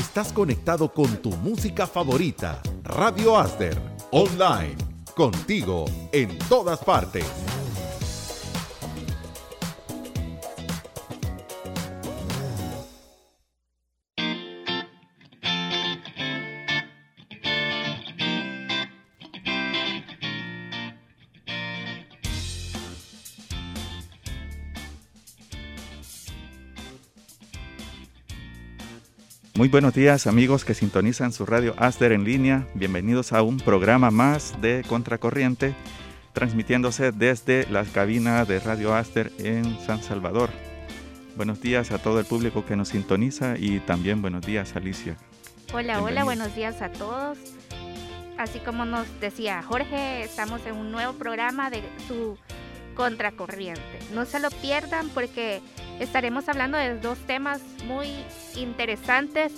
[0.00, 3.78] Estás conectado con tu música favorita, Radio Asder,
[4.10, 4.74] online,
[5.14, 7.26] contigo en todas partes.
[29.60, 32.66] Muy buenos días amigos que sintonizan su radio Aster en línea.
[32.72, 35.74] Bienvenidos a un programa más de Contracorriente,
[36.32, 40.48] transmitiéndose desde la cabina de Radio Aster en San Salvador.
[41.36, 45.18] Buenos días a todo el público que nos sintoniza y también buenos días Alicia.
[45.74, 47.36] Hola, hola, buenos días a todos.
[48.38, 52.38] Así como nos decía Jorge, estamos en un nuevo programa de su
[52.94, 53.98] Contracorriente.
[54.14, 55.60] No se lo pierdan porque
[56.00, 58.08] estaremos hablando de dos temas muy
[58.56, 59.52] interesantes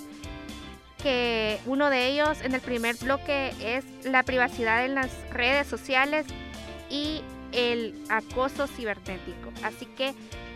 [1.01, 6.25] que uno de ellos en el primer bloque es la privacidad en las redes sociales
[6.89, 9.51] y el acoso cibernético.
[9.63, 10.13] Así que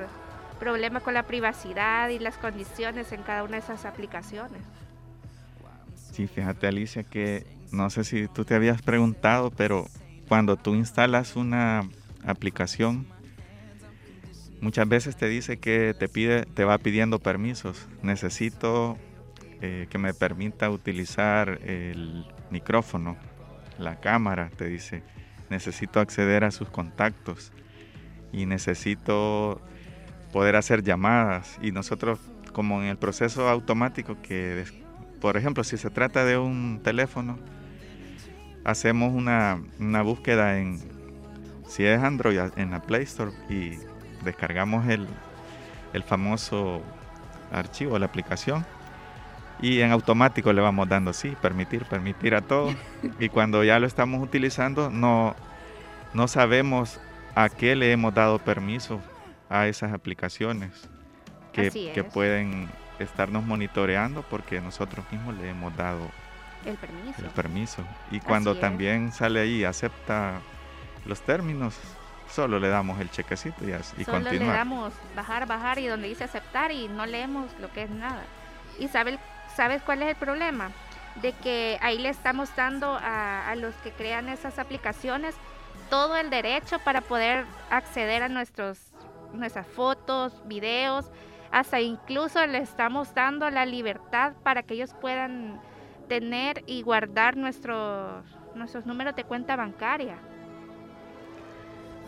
[0.58, 4.62] problema con la privacidad y las condiciones en cada una de esas aplicaciones.
[6.12, 9.86] Sí, fíjate Alicia que no sé si tú te habías preguntado, pero
[10.28, 11.88] cuando tú instalas una
[12.24, 13.06] aplicación,
[14.60, 17.86] muchas veces te dice que te pide, te va pidiendo permisos.
[18.02, 18.96] Necesito
[19.60, 23.16] eh, que me permita utilizar el micrófono,
[23.76, 25.02] la cámara, te dice.
[25.50, 27.52] Necesito acceder a sus contactos
[28.32, 29.60] y necesito
[30.32, 31.58] poder hacer llamadas.
[31.60, 32.20] Y nosotros,
[32.52, 34.64] como en el proceso automático que,
[35.20, 37.36] por ejemplo, si se trata de un teléfono,
[38.64, 40.78] hacemos una, una búsqueda en,
[41.66, 43.72] si es Android, en la Play Store y
[44.22, 45.08] descargamos el,
[45.94, 46.80] el famoso
[47.50, 48.64] archivo, la aplicación
[49.60, 52.74] y en automático le vamos dando sí, permitir, permitir a todo.
[53.18, 55.34] y cuando ya lo estamos utilizando, no,
[56.14, 57.00] no sabemos
[57.34, 59.00] a qué le hemos dado permiso
[59.48, 60.88] a esas aplicaciones
[61.52, 66.08] que, que pueden estarnos monitoreando porque nosotros mismos le hemos dado
[66.64, 67.22] el permiso.
[67.22, 67.84] El permiso.
[68.10, 70.40] Y cuando también sale ahí, acepta
[71.06, 71.78] los términos,
[72.30, 76.24] solo le damos el chequecito y, y solo le damos bajar, bajar y donde dice
[76.24, 78.22] aceptar y no leemos lo que es nada.
[78.78, 79.18] Y sabe
[79.58, 80.70] ¿Sabes cuál es el problema?
[81.20, 85.34] De que ahí le estamos dando a, los que crean esas aplicaciones
[85.90, 88.78] todo el derecho para poder acceder a nuestros,
[89.32, 91.06] nuestras fotos, videos,
[91.50, 95.60] hasta incluso le estamos dando la libertad para que ellos puedan
[96.08, 100.18] tener y guardar nuestros, nuestros números de cuenta bancaria.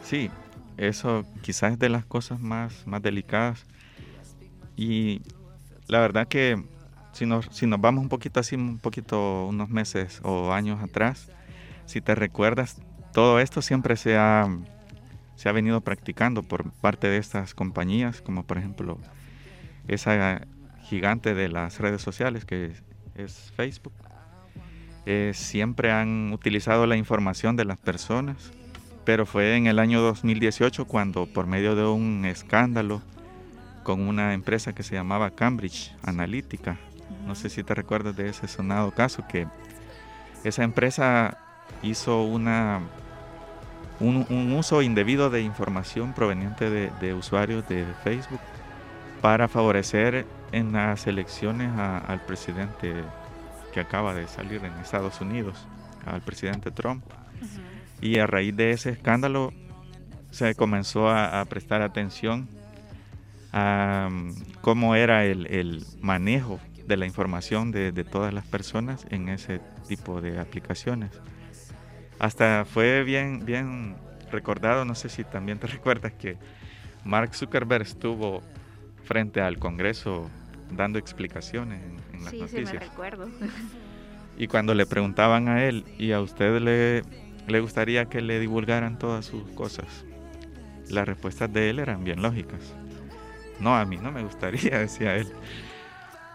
[0.04, 0.30] Sí,
[0.76, 3.66] eso quizás es de las cosas más, más delicadas.
[4.76, 5.20] Y
[5.88, 6.64] la verdad que
[7.50, 11.30] si nos, vamos un poquito así, un poquito unos meses o años atrás,
[11.84, 12.80] si te recuerdas,
[13.12, 14.48] todo esto siempre se ha,
[15.36, 18.98] se ha venido practicando por parte de estas compañías, como por ejemplo
[19.86, 20.46] esa
[20.84, 22.72] gigante de las redes sociales que
[23.14, 23.92] es Facebook.
[25.04, 28.52] Eh, siempre han utilizado la información de las personas,
[29.04, 33.02] pero fue en el año 2018 cuando por medio de un escándalo
[33.82, 36.78] con una empresa que se llamaba Cambridge Analytica,
[37.26, 39.46] no sé si te recuerdas de ese sonado caso, que
[40.44, 41.38] esa empresa
[41.82, 42.80] hizo una,
[44.00, 48.40] un, uso indebido de información proveniente de, usuarios de Facebook
[49.20, 52.94] para favorecer en las elecciones al presidente
[53.72, 55.66] que acaba de salir en Estados Unidos,
[56.06, 57.04] al presidente Trump.
[58.00, 59.52] Y a raíz de ese escándalo
[60.30, 62.48] se comenzó a, prestar atención
[63.52, 66.60] a um, cómo era el, manejo
[66.90, 71.10] de la información de, todas las personas en ese tipo de aplicaciones.
[72.18, 73.94] Hasta fue bien, bien
[74.32, 76.36] recordado, no sé si también te recuerdas que
[77.04, 78.42] Mark Zuckerberg estuvo
[79.04, 80.28] frente al Congreso
[80.72, 82.68] dando explicaciones en, las noticias.
[82.68, 83.28] Sí, me recuerdo.
[84.36, 87.02] Y cuando le preguntaban a él, ¿y a usted le,
[87.46, 90.04] le gustaría que le divulgaran todas sus cosas?
[90.88, 92.74] Las respuestas de él eran bien lógicas.
[93.60, 95.32] No, a mí no me gustaría, decía él.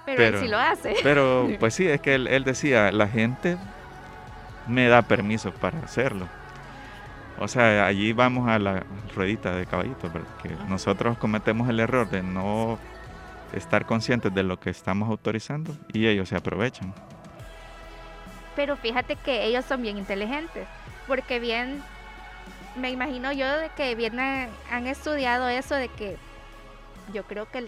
[0.06, 0.96] Pero, él sí lo hace.
[1.04, 3.58] Pero pues sí, es que él, él decía, la gente
[4.68, 6.28] me da permiso para hacerlo.
[7.38, 12.24] O sea, allí vamos a la ruedita de caballito, porque nosotros cometemos el error de
[12.24, 12.80] no
[13.54, 16.94] estar conscientes de lo que estamos autorizando y ellos se aprovechan.
[18.56, 20.66] Pero fíjate que ellos son bien inteligentes,
[21.08, 21.84] porque bien,
[22.78, 26.18] me imagino yo de que bien han estudiado eso de que
[27.14, 27.68] yo creo que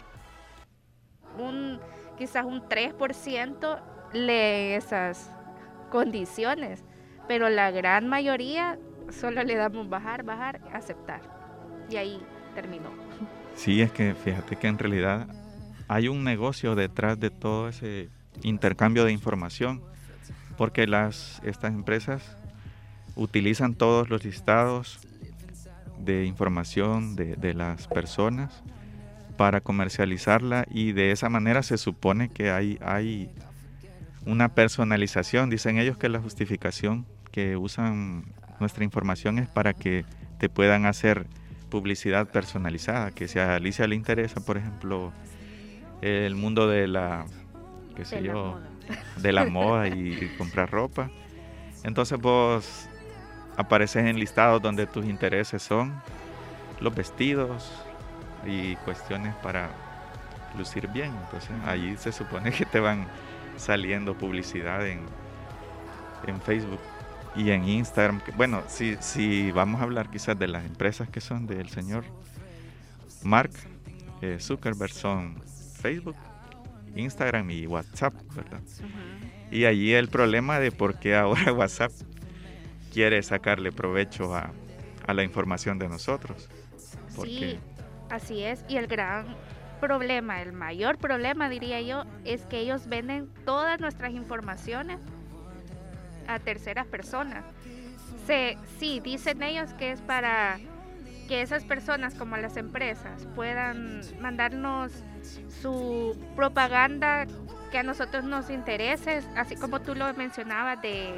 [1.37, 1.79] un
[2.17, 3.81] quizás un 3%
[4.13, 5.31] lee esas
[5.89, 6.83] condiciones,
[7.27, 8.77] pero la gran mayoría
[9.09, 11.21] solo le damos bajar, bajar, aceptar.
[11.89, 12.21] Y ahí
[12.53, 12.89] terminó.
[13.55, 15.27] Sí, es que fíjate que en realidad
[15.87, 18.09] hay un negocio detrás de todo ese
[18.43, 19.81] intercambio de información,
[20.57, 22.37] porque las, estas empresas
[23.15, 24.99] utilizan todos los listados
[25.99, 28.63] de información de, de las personas
[29.37, 33.29] para comercializarla y de esa manera se supone que hay, hay
[34.25, 35.49] una personalización.
[35.49, 38.25] Dicen ellos que la justificación que usan
[38.59, 40.05] nuestra información es para que
[40.39, 41.27] te puedan hacer
[41.69, 45.11] publicidad personalizada, que si a Alicia le interesa, por ejemplo,
[46.01, 47.25] el mundo de la,
[47.95, 48.59] qué sé yo,
[49.17, 51.09] de la moda y comprar ropa.
[51.83, 52.89] Entonces vos
[53.55, 56.01] apareces en listados donde tus intereses son
[56.79, 57.86] los vestidos
[58.47, 59.69] y cuestiones para
[60.57, 61.11] lucir bien.
[61.25, 63.07] Entonces allí se supone que te van
[63.57, 65.01] saliendo publicidad en,
[66.25, 66.79] en Facebook
[67.35, 68.21] y en Instagram.
[68.35, 72.05] Bueno, si, si vamos a hablar quizás de las empresas que son del señor
[73.23, 73.51] Mark
[74.21, 75.41] eh, Zuckerberg, son
[75.79, 76.15] Facebook,
[76.95, 78.61] Instagram y WhatsApp, ¿verdad?
[79.51, 81.91] Y allí el problema de por qué ahora WhatsApp
[82.91, 84.51] quiere sacarle provecho a,
[85.05, 86.49] a la información de nosotros.
[87.23, 87.59] Sí,
[88.09, 88.63] así es.
[88.67, 89.25] Y el gran
[89.79, 94.99] problema, el mayor problema diría yo, es que ellos venden todas nuestras informaciones
[96.27, 97.43] a terceras personas.
[98.25, 100.59] Se, sí, dicen ellos que es para
[101.27, 104.91] que esas personas como las empresas puedan mandarnos
[105.61, 107.25] su propaganda
[107.71, 111.13] que a nosotros nos interese, así como tú lo mencionabas de,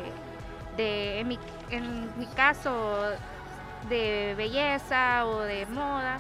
[0.78, 3.02] de en, mi, en mi caso,
[3.88, 6.20] de belleza o de moda,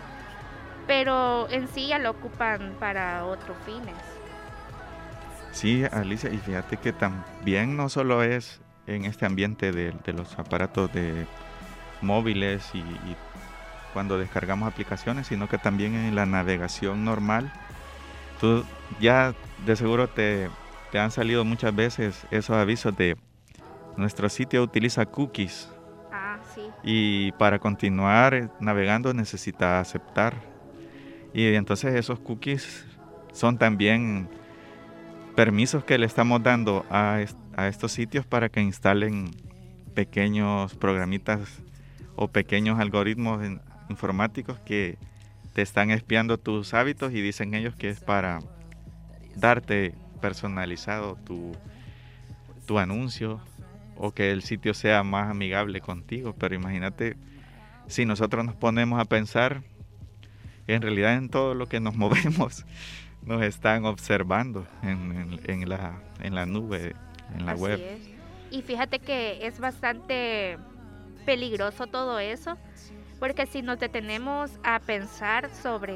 [0.89, 3.93] pero en sí ya lo ocupan para otros fines.
[5.51, 10.91] Sí, Alicia, y fíjate que también no solo es en este ambiente de, los aparatos
[10.91, 11.27] de
[12.01, 12.84] móviles y,
[13.93, 17.53] cuando descargamos aplicaciones, sino que también en la navegación normal.
[18.41, 18.65] Tú
[19.00, 19.36] ya
[19.67, 20.50] de seguro te,
[20.91, 23.15] te han salido muchas veces esos avisos de
[23.96, 25.69] nuestro sitio utiliza cookies.
[26.12, 26.62] Ah, sí.
[26.81, 30.59] Y para continuar navegando necesita aceptar.
[31.33, 32.86] Y entonces esos cookies
[33.33, 34.29] son también
[35.36, 37.19] permisos que le estamos dando a,
[37.55, 39.31] a estos sitios para que instalen
[39.93, 41.62] pequeños programitas
[42.15, 43.41] o pequeños algoritmos
[43.89, 44.98] informáticos que
[45.53, 48.39] te están espiando tus hábitos y dicen ellos que es para
[49.36, 51.53] darte personalizado tu,
[52.65, 53.39] tu anuncio
[53.98, 56.36] o que el sitio sea más amigable contigo.
[56.38, 57.17] Pero imagínate
[57.88, 59.63] si nosotros nos ponemos a pensar,
[60.73, 62.65] en realidad en todo lo que nos movemos
[63.21, 66.95] nos están observando en, en, la, en la nube
[67.35, 67.79] en la web.
[68.51, 70.57] Y fíjate que es bastante
[71.25, 72.57] peligroso todo eso,
[73.19, 75.95] Porque si nos detenemos a pensar sobre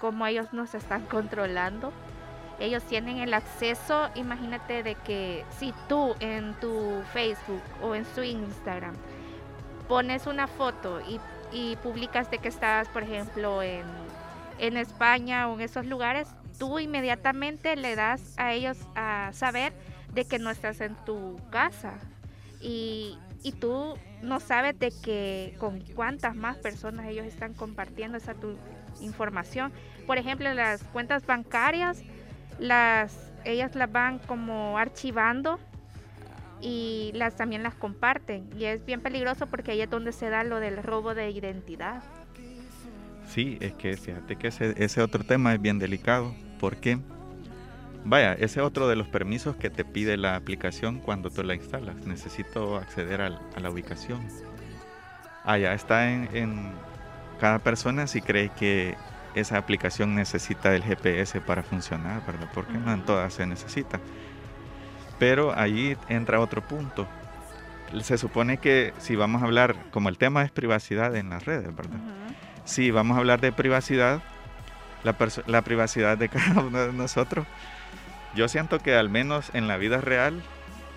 [0.00, 1.92] cómo ellos nos están controlando,
[2.60, 8.22] ellos tienen el acceso, imagínate de que si tú en tu Facebook o en su
[8.22, 8.94] Instagram
[9.88, 11.18] pones una foto y,
[11.82, 13.84] publicas de que estás, por ejemplo, en,
[14.58, 19.72] en España o en esos lugares, tú inmediatamente le das a ellos a saber
[20.12, 21.94] de que no estás en tu casa.
[22.60, 28.34] Y, y tú no sabes de que con cuántas más personas ellos están compartiendo esa
[28.34, 28.56] tu
[29.00, 29.72] información.
[30.06, 32.02] Por ejemplo, las cuentas bancarias,
[32.58, 35.58] las ellas las van como archivando
[36.60, 40.44] y las también las comparten y es bien peligroso porque ahí es donde se da
[40.44, 42.02] lo del robo de identidad.
[43.26, 46.98] Sí, es que fíjate que ese, ese otro tema es bien delicado porque
[48.04, 51.54] vaya, ese es otro de los permisos que te pide la aplicación cuando tú la
[51.54, 52.06] instalas.
[52.06, 54.26] Necesito acceder a la ubicación.
[55.44, 56.72] Ah, ya está en, en
[57.40, 58.96] cada persona si cree que
[59.34, 62.48] esa aplicación necesita el GPS para funcionar, ¿verdad?
[62.54, 64.00] Porque no en todas se necesita.
[65.18, 67.06] Pero ahí entra otro punto.
[68.02, 71.74] Se supone que si vamos a hablar, como el tema es privacidad en las redes,
[71.74, 71.98] ¿verdad?
[72.64, 74.22] Si vamos a hablar de privacidad,
[75.04, 77.46] la, la privacidad de cada uno de nosotros,
[78.34, 80.42] yo siento que al menos en la vida real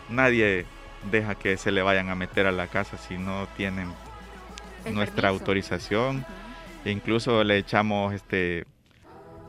[0.10, 0.66] nadie
[1.12, 3.94] deja que se le vayan a meter a la casa si no tienen
[4.92, 6.26] nuestra autorización
[6.86, 8.66] e incluso le echamos este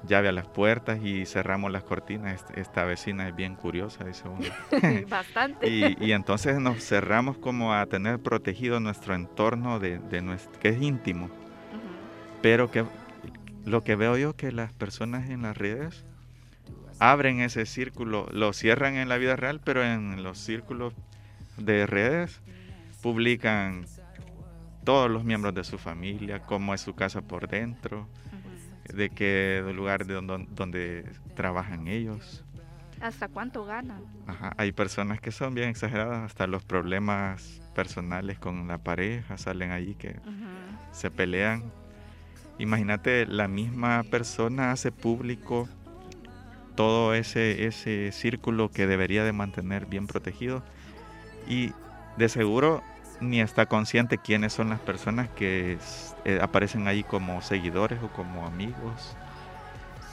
[0.06, 2.44] llave a las puertas y cerramos las cortinas.
[2.54, 4.46] Esta vecina es bien curiosa, dice uno.
[5.08, 5.68] Bastante.
[5.68, 10.82] y, entonces nos cerramos como a tener protegido nuestro entorno de, de nuestro, que es
[10.82, 11.30] íntimo.
[12.42, 12.84] Pero que
[13.64, 16.04] lo que veo yo que las personas en las redes
[16.98, 20.94] abren ese círculo, lo cierran en la vida real, pero en los círculos
[21.56, 22.40] de redes
[23.02, 23.86] publican
[24.84, 28.06] todos los miembros de su familia, cómo es su casa por dentro,
[28.92, 31.04] de qué lugar de donde, donde,
[31.34, 32.44] trabajan ellos.
[33.00, 34.02] ¿Hasta cuánto ganan?
[34.26, 39.70] Ajá, hay personas que son bien exageradas, hasta los problemas personales con la pareja salen
[39.70, 40.16] allí que
[40.92, 41.72] se pelean.
[42.58, 45.66] Imagínate, la misma persona hace público
[46.74, 50.62] todo ese, ese círculo que debería de mantener bien protegido
[51.48, 51.72] y
[52.16, 52.82] de seguro
[53.20, 55.78] ni está consciente quiénes son las personas que
[56.24, 59.16] eh, aparecen ahí como seguidores o como amigos.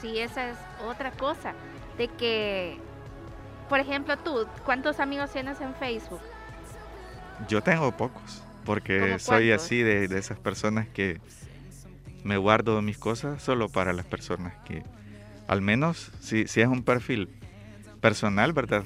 [0.00, 1.54] Sí, esa es otra cosa,
[1.96, 2.78] de que,
[3.68, 6.20] por ejemplo, tú, ¿cuántos amigos tienes en Facebook?
[7.48, 11.20] Yo tengo pocos, porque soy así de, esas personas que
[12.24, 14.82] me guardo mis cosas solo para las personas que,
[15.48, 17.28] al menos, si, si es un perfil
[18.00, 18.84] personal, ¿verdad?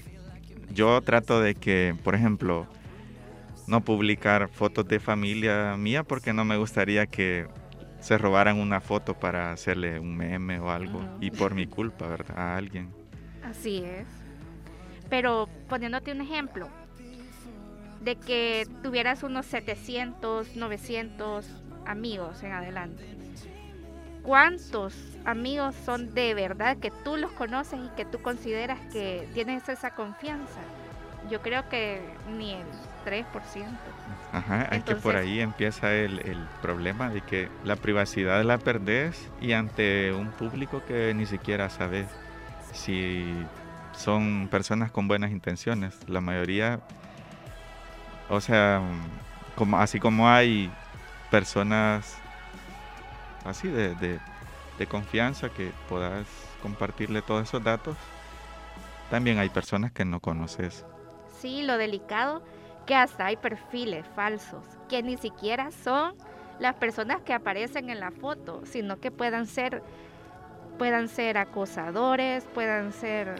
[0.71, 2.67] Yo trato de que, por ejemplo,
[3.73, 7.49] no publicar fotos de familia mía porque no me gustaría que
[8.01, 12.39] se robaran una foto para hacerle un meme o algo y por mi culpa, ¿verdad?
[12.39, 12.93] A alguien.
[13.43, 14.07] Así es.
[15.09, 16.69] Pero poniéndote un ejemplo,
[18.03, 21.47] de que tuvieras unos 700, 900
[21.87, 23.03] amigos en adelante.
[24.23, 29.67] ¿Cuántos amigos son de verdad que tú los conoces y que tú consideras que tienes
[29.71, 30.61] esa confianza?
[31.31, 32.03] Yo creo que
[32.37, 32.67] ni el
[33.05, 33.79] 3%.
[34.33, 39.31] Ajá, es que por ahí empieza el, el, problema de que la privacidad la perdés
[39.41, 42.09] y ante un público que ni siquiera sabes
[42.73, 43.47] si
[43.93, 45.95] son personas con buenas intenciones.
[46.09, 46.81] La mayoría,
[48.29, 48.83] o sea,
[49.55, 50.73] como, así como hay
[51.31, 52.23] personas
[53.45, 54.21] así de, de,
[54.79, 56.27] de confianza que puedas
[56.61, 57.97] compartirle todos esos datos,
[59.11, 60.85] también hay personas que no conoces.
[61.41, 62.43] Sí, lo delicado
[62.87, 66.15] que hasta hay perfiles falsos, que ni siquiera son
[66.59, 69.83] las personas que aparecen en la foto, sino que puedan ser
[70.79, 73.37] puedan ser acosadores, puedan ser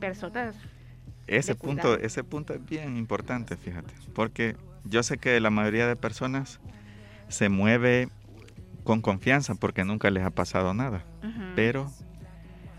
[0.00, 0.56] personas.
[1.26, 5.96] Ese punto, ese punto es bien importante, fíjate, porque yo sé que la mayoría de
[5.96, 6.60] personas
[7.28, 8.08] se mueve
[8.84, 11.04] con confianza porque nunca les ha pasado nada,
[11.56, 11.90] pero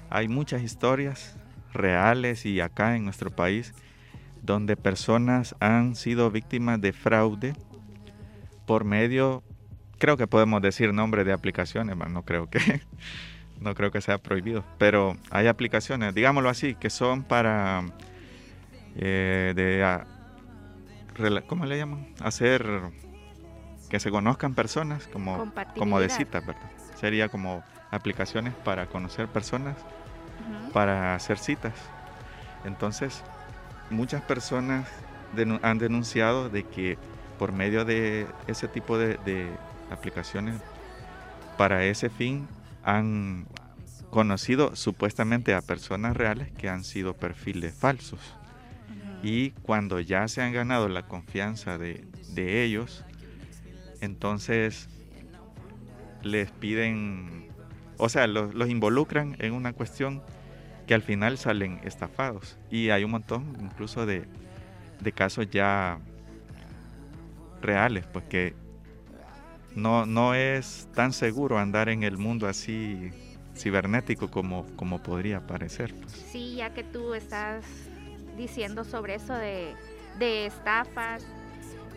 [0.10, 1.38] hay muchas historias
[1.74, 3.74] reales y acá en nuestro país
[4.48, 7.54] donde personas han sido víctimas de fraude
[8.66, 9.44] por medio,
[10.00, 12.82] creo que podemos decir nombre de aplicaciones, no creo que
[13.62, 17.84] no creo que sea prohibido, pero hay aplicaciones, digámoslo así, que son para
[18.96, 22.08] eh, de ¿cómo le llaman?
[22.22, 22.66] Hacer
[23.89, 26.72] que se conozcan personas como como de citas, ¿verdad?
[26.96, 29.75] Sería como aplicaciones para conocer personas,
[30.72, 31.74] para hacer citas.
[32.63, 33.24] Entonces,
[33.89, 34.88] muchas personas
[35.62, 36.98] han denunciado de que
[37.38, 39.50] por medio de ese tipo de, de
[39.91, 40.60] aplicaciones,
[41.58, 42.48] para ese fin
[42.84, 43.48] han
[44.10, 48.20] conocido supuestamente a personas reales que han sido perfiles falsos.
[49.24, 53.03] Y cuando ya se han ganado la confianza de, de ellos,
[54.00, 54.89] entonces
[56.22, 57.48] les piden,
[57.98, 60.22] o sea, los, los, involucran en una cuestión
[60.88, 62.58] que al final salen estafados.
[62.72, 64.25] Y hay un montón incluso de,
[65.01, 66.00] de casos ya
[67.62, 68.56] reales, pues que
[69.75, 73.12] no, no es tan seguro andar en el mundo así
[73.56, 75.94] cibernético como, como podría parecer.
[75.94, 76.13] Pues.
[76.13, 77.65] Sí, ya que tú estás
[78.38, 79.75] diciendo sobre eso de,
[80.20, 81.25] de estafas,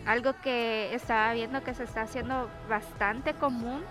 [0.05, 3.81] algo que estaba viendo que se está haciendo bastante común,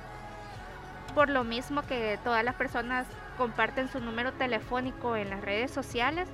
[1.14, 3.06] por lo mismo que todas las personas
[3.40, 6.28] comparten su número telefónico en las redes sociales,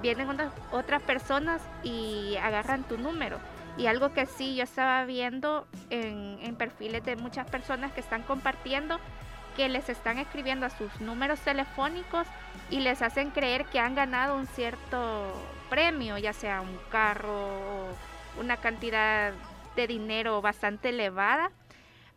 [0.00, 0.26] vienen
[0.72, 3.38] otras personas y agarran tu número.
[3.76, 8.22] Y algo que sí yo estaba viendo en, en perfiles de muchas personas que están
[8.22, 8.98] compartiendo
[9.54, 12.26] que les están escribiendo a sus números telefónicos
[12.70, 15.32] y les hacen creer que han ganado un cierto
[15.68, 19.34] premio, ya sea un carro o una cantidad
[19.74, 21.50] de dinero bastante elevada,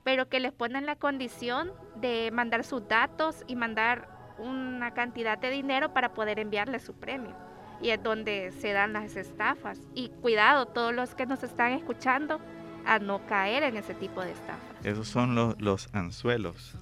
[0.05, 5.50] pero que les ponen la condición de mandar sus datos y mandar una cantidad de
[5.50, 7.36] dinero para poder enviarle su premio.
[7.81, 9.79] Y es donde se dan las estafas.
[9.93, 12.39] Y cuidado, todos los que nos están escuchando,
[12.86, 14.63] a no caer en ese tipo de estafas.
[14.84, 16.75] Esos son los, los anzuelos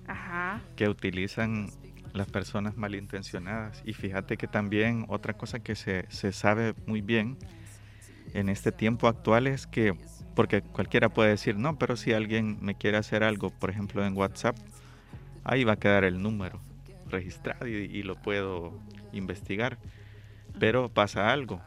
[0.75, 1.69] que utilizan
[2.13, 3.81] las personas malintencionadas.
[3.85, 7.37] Y fíjate que también otra cosa que se, se sabe muy bien
[8.33, 9.95] en este tiempo actual es que,
[10.35, 14.15] porque cualquiera puede decir, no, pero si alguien me quiere hacer algo, por ejemplo en
[14.15, 14.57] WhatsApp,
[15.43, 16.61] ahí va a quedar el número
[17.09, 18.79] registrado y, y lo puedo
[19.11, 19.77] investigar.
[20.59, 21.61] Pero pasa algo,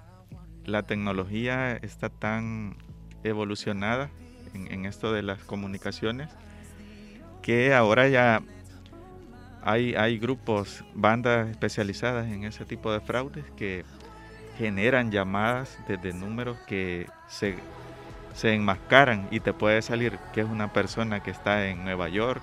[0.65, 2.77] la tecnología está tan
[3.25, 4.11] evolucionada
[4.55, 6.31] en, esto de las comunicaciones,
[7.43, 8.43] que ahora ya
[9.63, 13.85] hay, hay grupos, bandas especializadas en ese tipo de fraudes que
[14.59, 17.57] generan llamadas desde números que se,
[18.35, 22.43] se enmascaran y te puede salir que es una persona que está en Nueva York,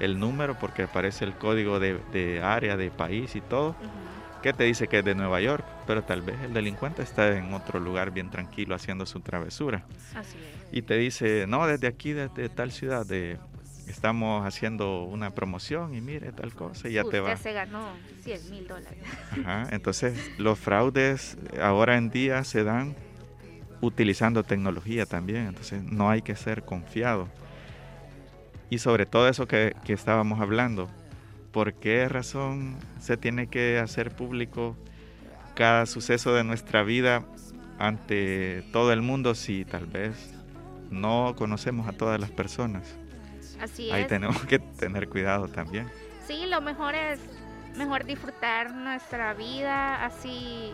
[0.00, 3.76] el número porque aparece el código de, área, de país y todo
[4.42, 7.52] que te dice que es de Nueva York, pero tal vez el delincuente está en
[7.52, 9.84] otro lugar bien tranquilo haciendo su travesura.
[10.14, 10.78] Así es.
[10.78, 13.38] Y te dice, no, desde aquí, desde tal ciudad, de,
[13.86, 17.36] estamos haciendo una promoción y mire tal cosa y ya te va.
[17.36, 17.88] se ganó
[18.22, 18.98] 100 mil dólares.
[19.32, 22.94] Ajá, entonces los fraudes ahora en día se dan
[23.80, 27.28] utilizando tecnología también, entonces no hay que ser confiado.
[28.70, 30.88] Y sobre todo eso que, que estábamos hablando,
[31.52, 34.76] ¿por qué razón se tiene que hacer público
[35.54, 37.24] cada suceso de nuestra vida
[37.78, 40.34] ante todo el mundo si tal vez
[40.90, 42.96] no conocemos a todas las personas?
[43.60, 45.90] Así Ahí tenemos que tener cuidado también.
[46.26, 47.18] Sí, lo mejor es
[47.76, 50.72] mejor disfrutar nuestra vida así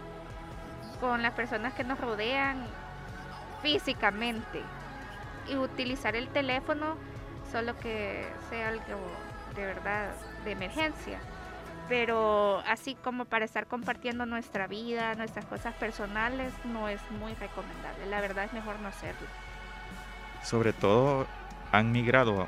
[1.00, 2.58] con las personas que nos rodean
[3.62, 4.60] físicamente
[5.48, 6.96] y utilizar el teléfono
[7.56, 9.00] solo que sea algo
[9.54, 10.10] de verdad
[10.44, 11.18] de emergencia.
[11.88, 18.04] Pero así como para estar compartiendo nuestra vida, nuestras cosas personales, no es muy recomendable.
[18.10, 19.26] La verdad es mejor no hacerlo.
[20.42, 21.26] Sobre todo
[21.72, 22.46] han migrado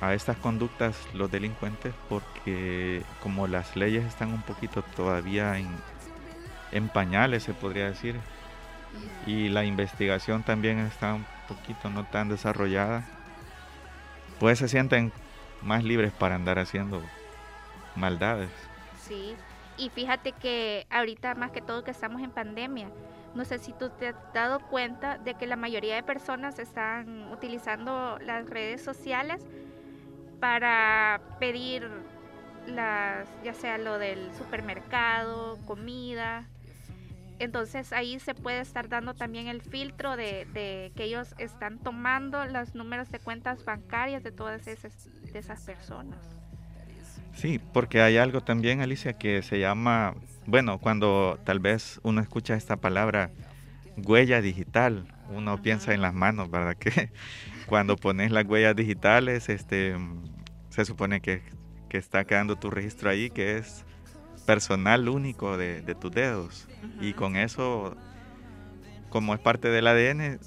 [0.00, 5.68] a estas conductas los delincuentes porque como las leyes están un poquito todavía en,
[6.70, 8.20] en pañales, se podría decir,
[9.26, 13.04] y la investigación también está un poquito no tan desarrollada,
[14.38, 15.12] pues se sienten
[15.62, 17.02] más libres para andar haciendo
[17.96, 18.50] maldades.
[19.00, 19.34] Sí,
[19.76, 22.88] y fíjate que ahorita más que todo que estamos en pandemia,
[23.34, 27.32] no sé si tú te has dado cuenta de que la mayoría de personas están
[27.32, 29.42] utilizando las redes sociales
[30.38, 31.88] para pedir
[32.66, 36.46] las, ya sea lo del supermercado, comida.
[37.44, 42.44] Entonces ahí se puede estar dando también el filtro de, de que ellos están tomando
[42.46, 46.18] los números de cuentas bancarias de todas esas, de esas personas.
[47.34, 50.14] Sí, porque hay algo también, Alicia, que se llama,
[50.46, 53.30] bueno, cuando tal vez uno escucha esta palabra
[53.96, 56.76] huella digital, uno piensa en las manos, ¿verdad?
[56.78, 57.10] Que
[57.66, 59.96] cuando pones las huellas digitales, este,
[60.70, 61.42] se supone que,
[61.88, 63.84] que está quedando tu registro ahí, que es
[64.46, 66.66] personal único de, de tus dedos.
[67.00, 67.96] Y con eso,
[69.10, 70.38] como es parte del ADN,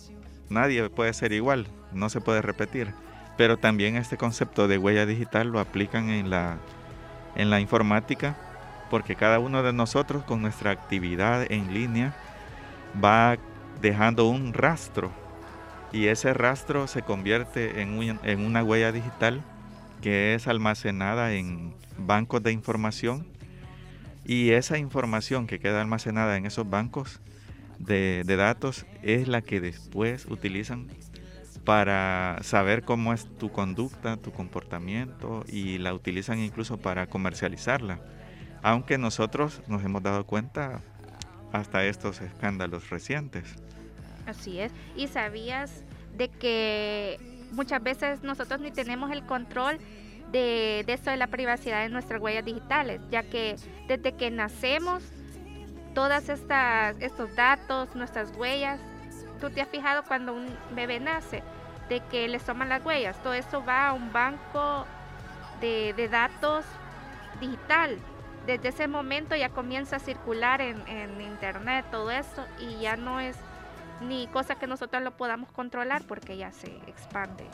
[0.50, 2.94] nadie puede ser igual, no se puede repetir.
[3.38, 6.58] Pero también este concepto de huella digital lo aplican en la
[7.38, 8.36] en la informática,
[8.90, 12.16] porque cada uno de nosotros con nuestra actividad en línea
[13.04, 13.38] va
[13.80, 15.12] dejando un rastro
[15.92, 19.44] y ese rastro se convierte en, en una huella digital
[20.02, 23.28] que es almacenada en bancos de información
[24.28, 27.22] y esa información que queda almacenada en esos bancos
[27.80, 30.88] de, de, datos es la que después utilizan
[31.64, 38.00] para saber cómo es tu conducta, tu comportamiento y la utilizan incluso para comercializarla.
[38.64, 40.82] Aunque nosotros nos hemos dado cuenta
[41.52, 43.56] hasta estos escándalos recientes.
[44.26, 44.72] Así es.
[44.96, 45.84] ¿Y sabías
[46.18, 47.20] de que
[47.52, 49.78] muchas veces nosotros ni tenemos el control
[50.32, 53.56] de, de esto de la privacidad de nuestras huellas digitales, ya que
[53.88, 55.04] desde que nacemos,
[55.94, 58.80] todas estas estos datos, nuestras huellas,
[59.40, 61.44] tú te has fijado cuando un bebé nace,
[61.90, 64.86] de que les toman las huellas, todo eso va a un banco
[65.62, 66.66] de, de datos
[67.40, 67.98] digital.
[68.46, 73.20] Desde ese momento ya comienza a circular en, en internet todo eso y ya no
[73.20, 73.36] es
[74.02, 77.46] ni cosa que nosotros lo podamos controlar porque ya se expande.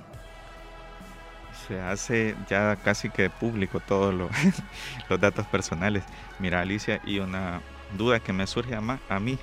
[1.68, 4.14] Se hace ya casi que público todos
[5.10, 6.04] los datos personales.
[6.40, 7.62] Mira, Alicia, y una
[7.98, 9.38] duda que me surge a, a mí.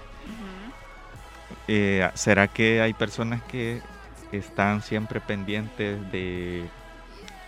[1.68, 3.80] Eh, ¿Será que hay personas que
[4.32, 6.68] están siempre pendientes de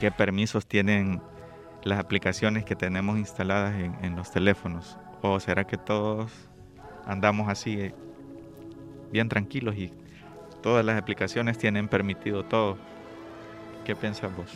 [0.01, 1.20] qué permisos tienen
[1.83, 4.96] las aplicaciones que tenemos instaladas en, en los teléfonos?
[5.22, 6.31] ¿O será que todos
[7.07, 7.94] andamos así eh,
[9.11, 9.92] bien tranquilos y
[10.62, 12.79] todas las aplicaciones tienen permitido todo.
[13.85, 14.51] ¿Qué piensas vos?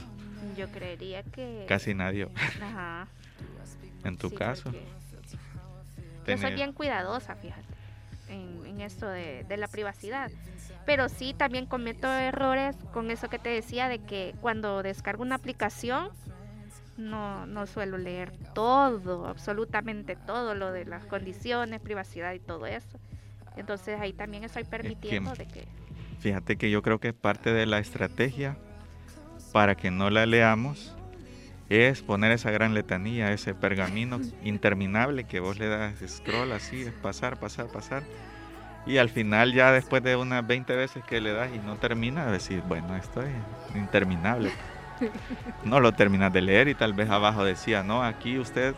[0.57, 1.65] Yo creería que...
[1.69, 2.29] Casi nadie.
[2.63, 3.09] Ajá.
[4.05, 4.73] en tu caso.
[6.27, 7.63] Yo soy bien cuidadosa, fíjate,
[8.29, 10.31] en, esto de, de, la privacidad.
[10.85, 15.37] Pero sí, también cometo errores con eso que te decía de que cuando descargo una
[15.37, 16.11] aplicación,
[16.97, 22.99] no, no suelo leer todo, absolutamente todo lo de las condiciones, privacidad y todo eso.
[23.57, 25.67] Entonces ahí también estoy permitiendo de que...
[26.21, 28.57] Fíjate que yo creo que parte de la estrategia
[29.53, 30.95] para que no la leamos
[31.69, 36.93] es poner esa gran letanía, ese pergamino interminable que vos le das scroll así, es
[36.93, 38.05] pasar, pasar, pasar.
[38.87, 42.31] Y al final ya después de unas 20 veces que le das y no termina,
[42.31, 43.33] decir, bueno, esto es
[43.75, 44.51] interminable.
[45.63, 48.75] No lo terminas de leer y tal vez abajo decía, no, aquí usted,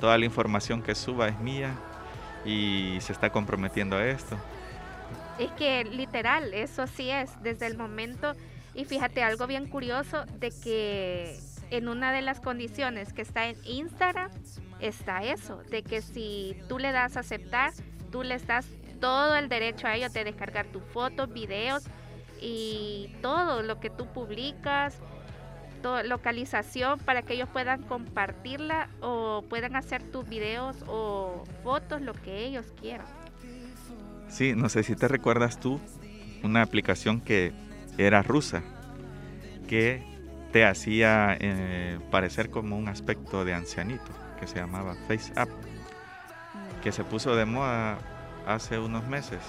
[0.00, 1.76] toda la información que suba es mía,
[2.44, 4.36] y se está comprometiendo a esto.
[5.38, 8.34] Es que literal, eso sí es, desde el momento,
[8.80, 11.38] y fíjate algo bien curioso, de que
[11.70, 14.30] en una de las condiciones que está en Instagram,
[14.80, 17.72] está eso, de que si tú le das a aceptar,
[18.10, 18.66] tú le das
[18.98, 21.84] todo el derecho a ellos de descargar tus fotos, videos
[22.40, 24.98] y todo lo que tú publicas,
[26.04, 32.46] localización para que ellos puedan compartirla o puedan hacer tus videos o fotos, lo que
[32.46, 33.06] ellos quieran.
[34.28, 35.80] Sí, no sé si te recuerdas tú
[36.42, 37.52] una aplicación que
[37.98, 38.62] era rusa,
[39.68, 40.02] que
[40.52, 45.48] te hacía eh, parecer como un aspecto de ancianito, que se llamaba FaceApp,
[46.82, 47.98] que se puso de moda
[48.46, 49.40] hace unos meses,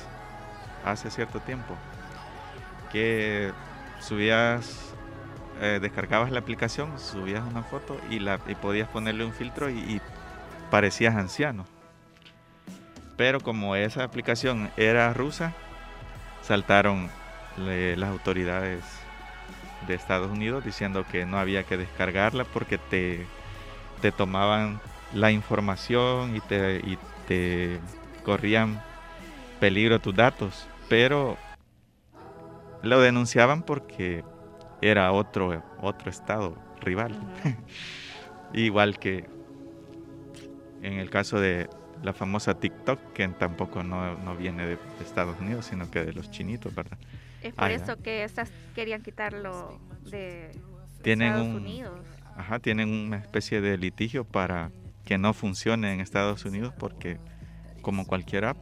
[0.86, 1.76] hace cierto tiempo,
[2.92, 3.52] que
[4.00, 4.94] subías
[5.62, 10.02] eh, descargabas la aplicación, subías una foto y, la, podías ponerle un filtro y,
[10.70, 11.66] parecías anciano.
[13.18, 15.54] Pero como esa aplicación era rusa,
[16.42, 17.10] saltaron
[17.58, 18.84] las autoridades
[19.88, 23.26] de Estados Unidos diciendo que no había que descargarla porque te,
[24.02, 24.80] te tomaban
[25.14, 27.80] la información y te, y te
[28.24, 28.82] corrían
[29.60, 30.68] peligro tus datos.
[30.90, 31.38] Pero
[32.84, 34.24] lo denunciaban porque
[34.82, 37.18] era otro, otro estado rival.
[38.54, 39.30] Igual que
[40.82, 41.70] en el caso de
[42.04, 46.74] la famosa TikTok, que tampoco no, viene de Estados Unidos, sino que de los chinitos,
[46.74, 46.98] ¿verdad?
[47.42, 50.52] Es por eso que estas querían quitarlo de
[51.04, 52.00] Estados Unidos.
[52.36, 54.72] Ajá, tienen una especie de litigio para
[55.06, 57.20] que no funcione en Estados Unidos porque,
[57.82, 58.58] como cualquier app,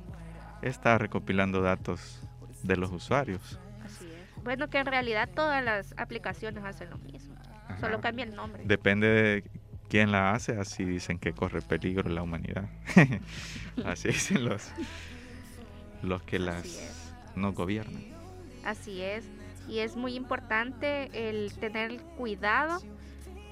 [0.62, 2.22] está recopilando datos
[2.64, 3.60] de los usuarios.
[4.44, 7.36] Bueno, que en realidad todas las aplicaciones hacen lo mismo,
[7.80, 8.64] solo cambia el nombre.
[8.66, 9.44] Depende de
[9.90, 12.70] quién la hace, así dicen que corre peligro la humanidad.
[13.86, 14.72] así dicen los,
[16.02, 18.19] los que las no gobiernan.
[18.66, 19.26] Así es,
[19.68, 22.80] y es muy importante el tener cuidado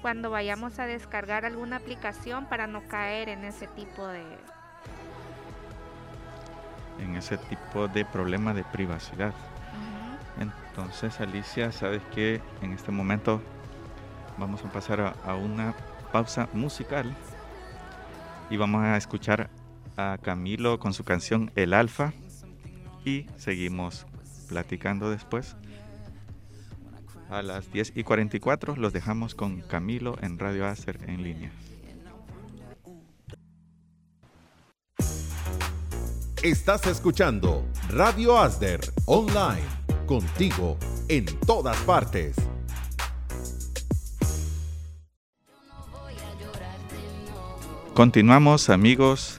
[0.02, 4.24] cuando vayamos a descargar alguna aplicación para no caer en ese tipo de
[7.00, 9.32] en ese tipo de problema de privacidad.
[10.40, 13.42] Entonces, Alicia, sabes que en este momento
[14.38, 15.74] vamos a pasar a, una
[16.12, 17.12] pausa musical
[18.48, 19.50] y vamos a escuchar
[19.96, 22.12] a Camilo con su canción El Alfa
[23.04, 24.06] y seguimos
[24.48, 25.56] platicando después
[27.30, 31.52] a las 10 y 44 los dejamos con Camilo en Radio Acer en línea.
[36.42, 39.66] Estás escuchando Radio Asder Online,
[40.06, 42.36] contigo en todas partes.
[47.92, 49.36] Continuamos amigos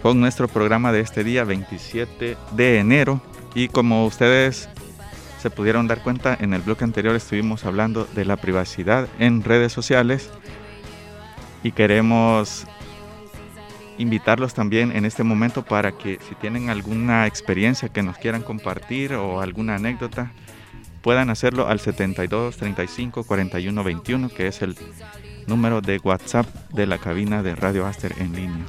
[0.00, 3.20] con nuestro programa de este día 27 de enero
[3.54, 4.68] y como ustedes
[5.40, 9.72] se pudieron dar cuenta en el bloque anterior estuvimos hablando de la privacidad en redes
[9.72, 10.30] sociales
[11.62, 12.66] y queremos
[13.98, 19.14] invitarlos también en este momento para que si tienen alguna experiencia que nos quieran compartir
[19.14, 20.32] o alguna anécdota,
[21.02, 24.76] puedan hacerlo al 72 35 41 21, que es el
[25.46, 28.66] número de WhatsApp de la cabina de Radio Aster en línea.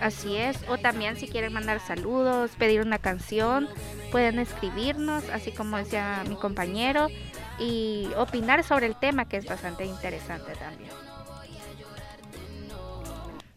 [0.00, 3.68] Así es, o también si quieren mandar saludos, pedir una canción,
[4.10, 7.08] pueden escribirnos, así como decía mi compañero,
[7.58, 10.90] y opinar sobre el tema que es bastante interesante también.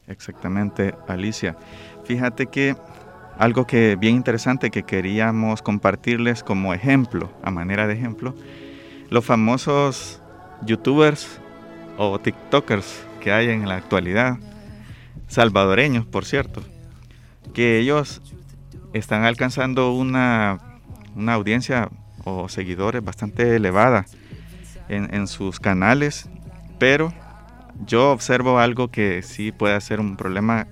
[0.07, 1.55] Exactamente, Alicia.
[2.03, 2.75] Fíjate que
[3.37, 8.35] algo que bien interesante que queríamos compartirles como ejemplo, a manera de ejemplo,
[9.09, 10.21] los famosos
[10.65, 11.39] youtubers
[11.97, 14.37] o tiktokers que hay en la actualidad,
[15.33, 16.61] salvadoreños por cierto,
[17.53, 18.21] que ellos
[18.93, 20.59] están alcanzando una,
[21.15, 21.89] una audiencia
[22.23, 24.05] o seguidores bastante elevada
[24.89, 26.29] en, en sus canales,
[26.77, 27.11] pero
[27.85, 30.67] yo observo algo que sí puede ser un problema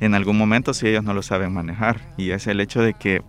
[0.00, 3.22] en algún momento si ellos no lo saben manejar y es el hecho de que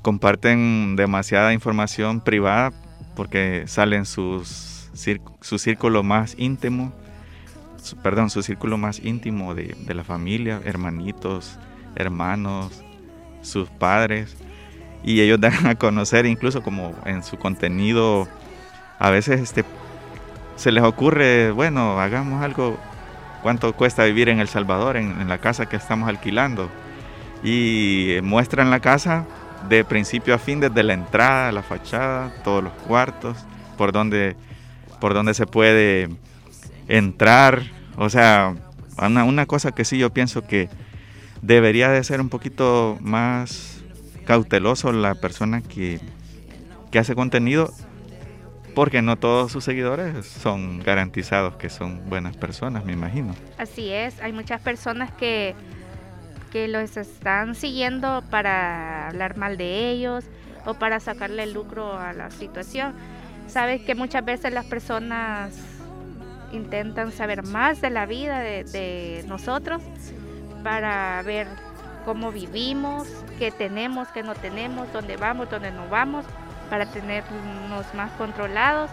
[0.00, 2.72] comparten demasiada información privada
[3.16, 4.90] porque salen sus,
[5.40, 6.92] su círculo más íntimo,
[7.94, 11.58] perdón, su círculo más íntimo de, de, la familia, hermanitos,
[11.94, 12.82] hermanos,
[13.42, 14.36] sus padres
[15.04, 18.28] y ellos dan a conocer incluso como en su contenido
[18.98, 19.64] a veces este
[20.56, 22.78] se les ocurre, bueno, hagamos algo,
[23.42, 26.70] cuánto cuesta vivir en El Salvador, en, la casa que estamos alquilando.
[27.44, 29.26] Y muestran la casa
[29.68, 33.36] de principio a fin, desde la entrada, la fachada, todos los cuartos,
[33.76, 34.34] por donde,
[34.98, 36.08] por donde se puede
[36.88, 37.62] entrar.
[37.96, 38.54] O sea,
[38.98, 40.68] una, una cosa que sí yo pienso que
[41.42, 43.82] debería de ser un poquito más
[44.24, 46.00] cauteloso la persona que,
[46.90, 47.72] que hace contenido
[48.74, 53.34] porque no todos sus seguidores son garantizados que son buenas personas, me imagino.
[53.56, 55.54] Así es, hay muchas personas que,
[56.52, 60.24] que los están siguiendo para hablar mal de ellos
[60.66, 62.92] o para sacarle lucro a la situación.
[63.46, 65.54] Sabes que muchas veces las personas
[66.52, 69.82] intentan saber más de la vida de, de nosotros
[70.62, 71.46] para ver
[72.04, 76.24] cómo vivimos, qué tenemos, qué no tenemos, dónde vamos, dónde no vamos
[76.70, 78.90] para tenernos más controlados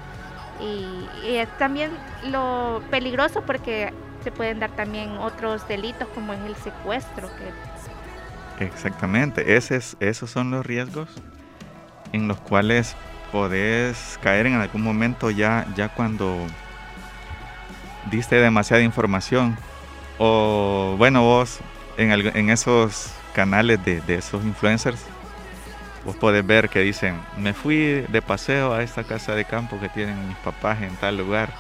[0.60, 1.92] y, es también
[2.30, 7.30] lo peligroso porque se pueden dar también otros delitos como es el secuestro.
[8.58, 8.66] Que...
[8.66, 11.10] Exactamente, Ese es, esos son los riesgos
[12.14, 12.96] en los cuales
[13.32, 16.38] podés caer en algún momento ya, ya cuando
[18.12, 19.58] diste demasiada información
[20.18, 21.60] o bueno vos
[21.98, 25.00] en, en esos canales de, de esos influencers
[26.06, 29.90] vos podés ver que dicen, me fui de paseo a esta casa de campo que
[29.90, 31.54] tienen mis papás en tal lugar.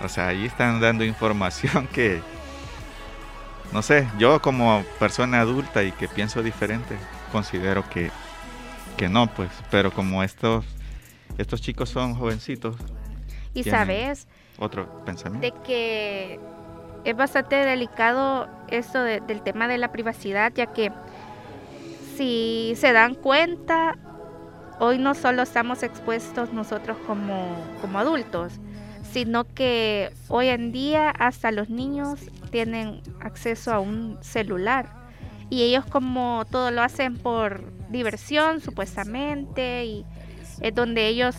[0.00, 2.22] O sea, allí están dando información que,
[3.72, 6.96] no sé, yo como persona adulta y que pienso diferente,
[7.32, 8.10] considero que,
[8.96, 10.64] que no, pues, pero como estos,
[11.36, 12.76] estos chicos son jovencitos.
[13.54, 15.46] Y sabes, otro pensamiento.
[15.46, 16.40] De que
[17.04, 20.92] es bastante delicado esto del tema de la privacidad, ya que
[22.16, 23.96] si se dan cuenta,
[24.80, 28.54] hoy no solo estamos expuestos nosotros como, como adultos,
[29.10, 34.98] sino que hoy en día hasta los niños tienen acceso a un celular
[35.50, 40.04] y ellos como todo lo hacen por diversión supuestamente y
[40.60, 41.36] es donde ellos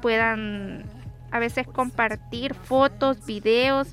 [0.00, 0.84] puedan
[1.30, 3.88] a veces compartir fotos, videos,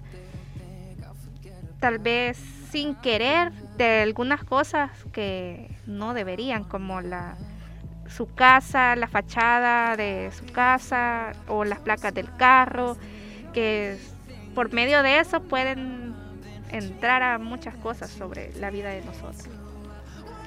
[1.80, 2.38] tal vez
[2.72, 7.36] sin querer de algunas cosas que no deberían, como la
[8.10, 12.98] su casa, la fachada de su casa o las placas del carro,
[13.54, 13.98] que
[14.56, 16.16] por medio de eso pueden
[16.72, 19.48] entrar a muchas cosas sobre la vida de nosotros.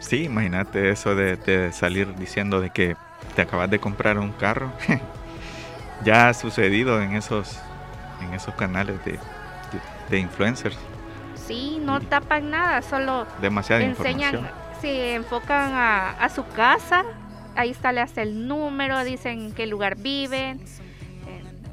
[0.01, 2.97] Sí, imagínate eso de, salir diciendo de que
[3.37, 4.73] te acabas de comprar un carro.
[6.05, 7.59] ya ha sucedido en esos,
[8.21, 8.99] en esos canales
[10.09, 10.77] de influencers
[11.51, 14.49] sí, no tapan nada, solo Demasiada enseñan,
[14.81, 17.05] se enfocan a, su casa
[17.57, 20.61] ahí sale hasta el número, dicen qué lugar viven,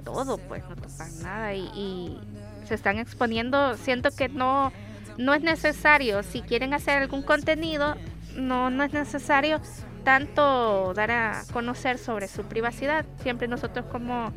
[0.03, 2.19] todo, pues no tocan nada y, y,
[2.65, 3.77] se están exponiendo.
[3.77, 4.73] Siento que no,
[5.17, 7.95] no es necesario, si quieren hacer algún contenido,
[8.35, 9.61] no, no es necesario
[10.07, 13.05] tanto dar a conocer sobre su privacidad.
[13.23, 14.31] Siempre nosotros como,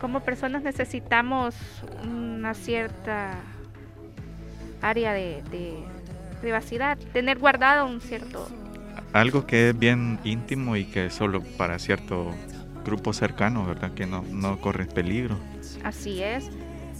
[0.00, 1.54] como personas necesitamos
[2.02, 3.34] una cierta
[4.80, 5.42] área de,
[6.40, 8.48] privacidad, tener guardado un cierto...
[9.12, 12.30] Algo que es bien íntimo y que es solo para cierto
[12.82, 13.92] grupo cercano, ¿verdad?
[13.92, 15.36] Que no, no corre peligro.
[15.82, 16.48] Así es.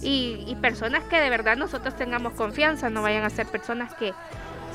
[0.03, 4.13] Y, y, personas que de verdad nosotros tengamos confianza, no vayan a ser personas que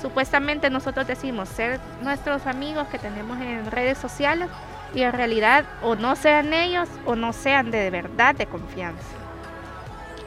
[0.00, 4.48] supuestamente nosotros decimos ser nuestros amigos que tenemos en redes sociales
[4.94, 9.04] y en realidad o no sean ellos o no sean de verdad de confianza.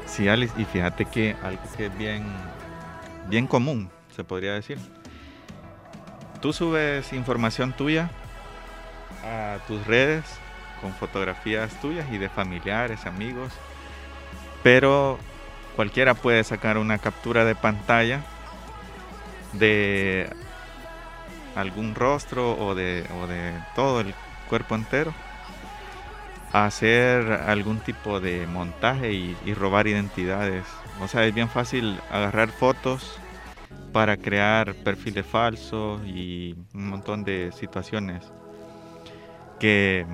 [0.05, 2.25] Sí, Alice, y fíjate que algo que es bien,
[3.27, 4.77] bien común, se podría decir.
[6.41, 8.09] Tú subes información tuya
[9.25, 10.23] a tus redes
[10.81, 13.53] con fotografías tuyas y de familiares, amigos,
[14.61, 15.17] pero
[15.75, 18.21] cualquiera puede sacar una captura de pantalla
[19.53, 20.29] de
[21.55, 24.13] algún rostro o de, o de todo el
[24.49, 25.13] cuerpo entero,
[26.51, 30.65] hacer algún tipo de montaje y, robar identidades.
[31.01, 33.17] O sea, es bien fácil agarrar fotos
[33.91, 38.23] para crear perfiles falsos y un montón de situaciones
[39.59, 40.05] que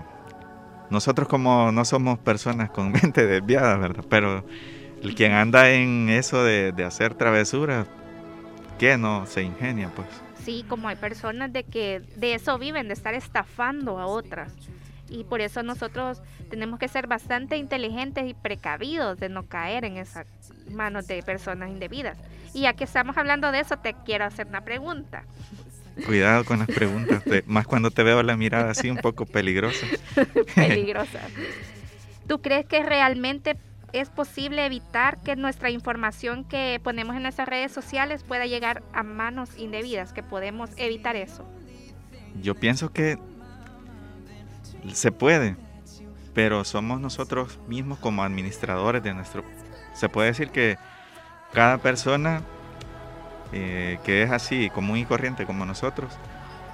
[0.89, 4.05] nosotros como no somos personas con mente desviada, ¿verdad?
[4.09, 4.45] Pero
[5.01, 7.87] el quien anda en eso de, de hacer travesuras,
[8.79, 10.07] que no se ingenia, pues.
[10.43, 14.53] Sí, como hay personas de que de eso viven, de estar estafando a otras.
[15.09, 19.97] Y por eso nosotros tenemos que ser bastante inteligentes y precavidos de no caer en
[19.97, 20.25] esas
[20.71, 22.17] manos de personas indebidas.
[22.53, 25.23] Y ya que estamos hablando de eso, te quiero hacer una pregunta.
[26.05, 29.85] Cuidado con las preguntas, más cuando te veo la mirada así un poco peligrosa.
[30.55, 31.19] peligrosa.
[32.27, 33.57] ¿Tú crees que realmente
[33.93, 39.03] es posible evitar que nuestra información que ponemos en nuestras redes sociales pueda llegar a
[39.03, 41.45] manos indebidas, que podemos evitar eso?
[42.41, 43.17] Yo pienso que
[44.93, 45.55] se puede,
[46.33, 49.43] pero somos nosotros mismos como administradores de nuestro...
[49.93, 50.77] Se puede decir que
[51.51, 52.43] cada persona
[53.51, 56.13] eh, que es así, común y corriente como nosotros,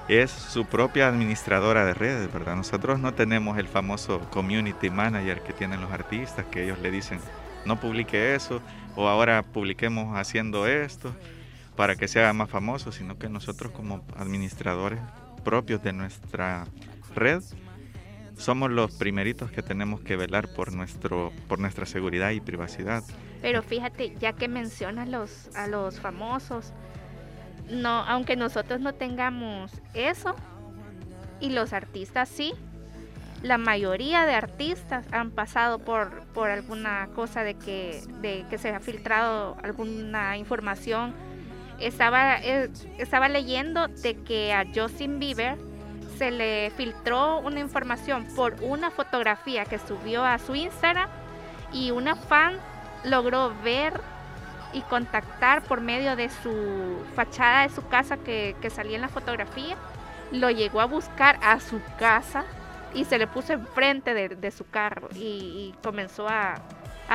[0.08, 2.56] es su propia administradora de redes, ¿verdad?
[2.56, 7.18] Nosotros no tenemos el famoso community manager que tienen los artistas, que ellos le dicen,
[7.64, 8.60] no publique eso,
[8.94, 11.12] o ahora publiquemos haciendo esto,
[11.74, 15.00] para que se haga más famoso, sino que nosotros como administradores
[15.44, 16.66] propios de nuestra
[17.14, 17.42] red,
[18.36, 23.02] somos los primeritos que tenemos que velar por, nuestro, por nuestra seguridad y privacidad.
[23.42, 26.72] Pero fíjate, ya que mencionas los, a los famosos,
[27.70, 30.34] no, aunque nosotros no tengamos eso,
[31.40, 32.54] y los artistas sí,
[33.42, 38.70] la mayoría de artistas han pasado por, por alguna cosa de que, de que se
[38.70, 41.14] ha filtrado alguna información.
[41.78, 45.58] Estaba, eh, estaba leyendo de que a Justin Bieber
[46.16, 51.10] se le filtró una información por una fotografía que subió a su Instagram
[51.72, 52.56] y una fan
[53.04, 54.00] logró ver
[54.76, 59.74] y contactar por medio de su fachada de su casa que, salía en la fotografía.
[60.32, 62.44] Lo llegó a buscar a su casa
[62.92, 66.60] y se le puso enfrente de, su carro y, comenzó a,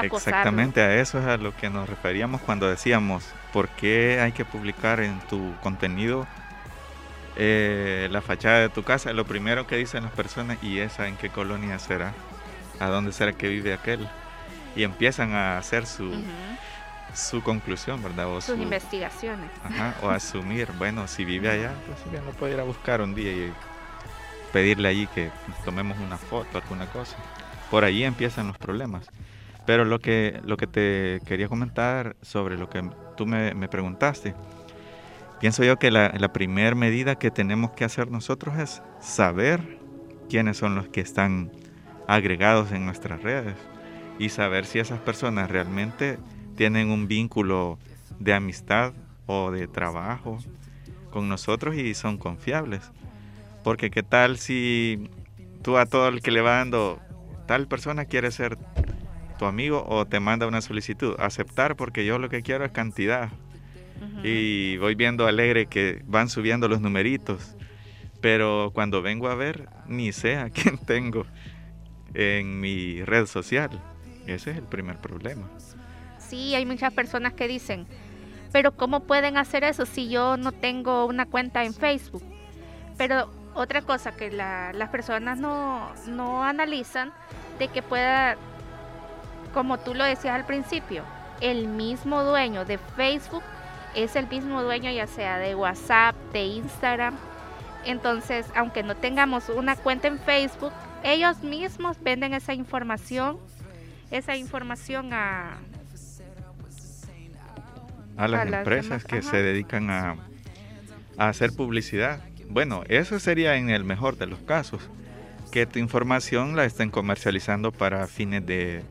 [0.02, 4.46] Exactamente a eso es a lo que nos referíamos cuando decíamos, ¿por qué hay que
[4.46, 6.26] publicar en tu contenido
[7.36, 9.14] eh, la fachada de tu casa?
[9.14, 12.14] Lo primero que dicen las personas, ¿y esa en qué colonia será?
[12.80, 14.08] ¿A dónde será que vive aquel?
[14.76, 16.10] Y empiezan a hacer su,
[17.14, 18.28] su conclusión, ¿verdad?
[18.28, 19.50] O Sus investigaciones.
[19.64, 23.16] Ajá, o asumir, bueno, si vive allá, pues bien lo puede ir a buscar un
[23.16, 23.54] día y
[24.52, 25.32] pedirle allí que
[25.64, 27.18] tomemos una foto, alguna cosa.
[27.70, 29.10] Por ahí empiezan los problemas.
[29.66, 32.84] Pero lo que, lo que te quería comentar sobre lo que
[33.16, 34.34] tú me, me preguntaste,
[35.40, 39.78] pienso yo que la, la primera medida que tenemos que hacer nosotros es saber
[40.30, 41.52] quiénes son los que están
[42.08, 43.56] agregados en nuestras redes
[44.18, 46.18] y saber si esas personas realmente
[46.62, 47.80] tienen un vínculo
[48.20, 48.94] de amistad
[49.26, 50.38] o de trabajo
[51.10, 52.92] con nosotros y son confiables.
[53.64, 55.10] Porque qué tal si
[55.64, 57.00] tú a todo el que le va dando
[57.48, 58.60] tal persona quiere ser
[59.40, 63.32] tu amigo o te manda una solicitud, aceptar porque yo lo que quiero es cantidad.
[64.24, 67.58] Y voy viendo alegre que van subiendo los numeritos,
[68.22, 71.26] pero cuando vengo a ver ni sé a quién tengo
[72.14, 73.72] en mi red social.
[74.28, 75.50] Ese es el primer problema
[76.32, 77.86] sí, hay muchas personas que dicen,
[78.54, 82.24] pero ¿cómo pueden hacer eso si yo no tengo una cuenta en Facebook?
[82.98, 87.12] Pero otra cosa que las personas no, no analizan,
[87.60, 88.38] de que pueda,
[89.54, 91.04] como tú lo decías al principio,
[91.42, 93.44] el mismo dueño de Facebook
[93.94, 97.18] es el mismo dueño ya sea de WhatsApp, de Instagram.
[97.84, 100.72] Entonces, aunque no tengamos una cuenta en Facebook,
[101.04, 103.38] ellos mismos venden esa información,
[104.12, 105.58] esa información a,
[108.22, 110.16] a las, empresas que se dedican a,
[111.18, 112.22] a hacer publicidad.
[112.50, 114.82] Bueno, eso sería en el mejor de los casos,
[115.52, 118.84] que tu información la estén comercializando para fines de,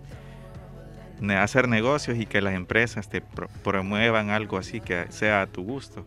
[1.37, 3.23] hacer negocios y que las empresas te
[3.63, 6.07] promuevan algo así que sea a tu gusto.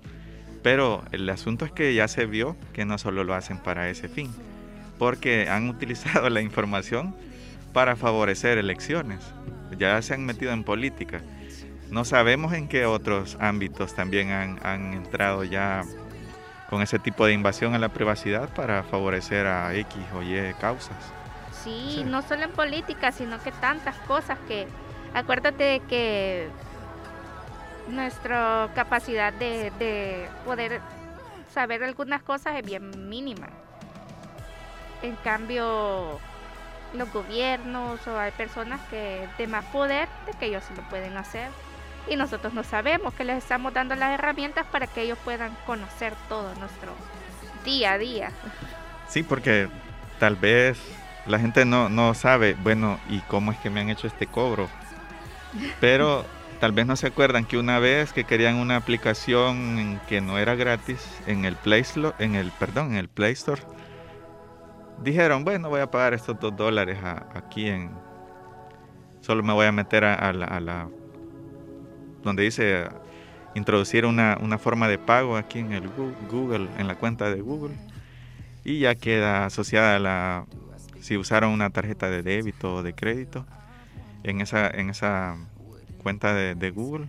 [0.61, 4.07] Pero el asunto es que ya se vio que no solo lo hacen para ese
[4.07, 4.31] fin,
[4.97, 7.15] porque han utilizado la información
[7.73, 9.19] para favorecer elecciones.
[9.77, 11.21] Ya se han metido en política.
[11.93, 15.83] No sabemos en qué otros ámbitos también han, han entrado ya
[16.67, 20.97] con ese tipo de invasión a la privacidad para favorecer a X o Y causas.
[21.63, 24.65] Sí, no solo en política, sino que tantas cosas que
[25.13, 26.47] acuérdate de que
[27.89, 30.81] nuestra capacidad de, de poder
[31.53, 33.49] saber algunas cosas es bien mínima.
[35.03, 36.19] En cambio,
[36.95, 41.51] los gobiernos o hay personas que de más poder de que ellos lo pueden hacer
[42.07, 46.13] y nosotros no sabemos que les estamos dando las herramientas para que ellos puedan conocer
[46.29, 46.93] todo nuestro
[47.63, 48.31] día a día.
[49.07, 49.69] Sí, porque
[50.19, 50.77] tal vez
[51.25, 54.69] la gente no, no sabe, bueno, ¿y cómo es que me han hecho este cobro?
[55.79, 56.25] Pero
[56.59, 60.55] tal vez no se acuerdan que una vez que querían una aplicación que no era
[60.55, 63.61] gratis en el Play Store, en el, perdón, en el Play Store,
[65.01, 66.99] dijeron, bueno, voy a pagar estos dos dólares
[67.33, 67.91] aquí en,
[69.21, 70.89] solo me voy a meter a la
[72.23, 72.87] donde dice
[73.55, 75.89] introducir una, forma de pago aquí en el
[76.29, 77.75] Google, en la cuenta de Google.
[78.63, 80.45] Y ya queda asociada a la,
[81.01, 83.45] si usaron una tarjeta de débito o de crédito
[84.23, 85.35] en esa, en esa
[86.01, 87.07] cuenta de, de Google.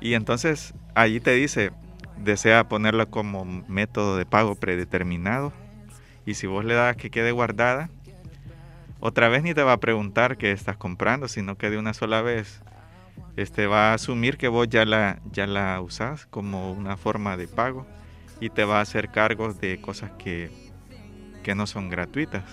[0.00, 1.72] Y entonces allí te dice,
[2.18, 5.52] desea ponerla como método de pago predeterminado.
[6.24, 7.90] Y si vos le das que quede guardada,
[9.00, 12.20] otra vez ni te va a preguntar qué estás comprando, sino que de una sola
[12.20, 12.62] vez
[13.36, 17.48] este va a asumir que vos ya la, ya la usás como una forma de
[17.48, 17.86] pago
[18.40, 20.50] y te va a hacer cargos de cosas que,
[21.54, 22.44] no son gratuitas.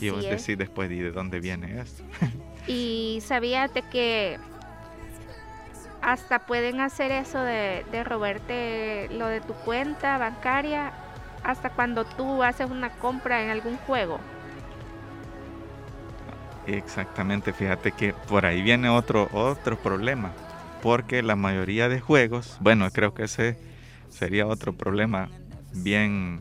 [0.00, 2.04] y vos decís después de dónde viene esto.
[2.66, 4.38] y sabías de que
[6.02, 10.92] hasta pueden hacer eso de, de robarte lo de tu cuenta bancaria
[11.42, 14.20] hasta cuando tú haces una compra en algún juego.
[16.68, 20.32] Exactamente, fíjate que por ahí viene otro, otro problema,
[20.82, 23.56] porque la mayoría de juegos, bueno, creo que ese
[24.10, 25.30] sería otro problema
[25.72, 26.40] bien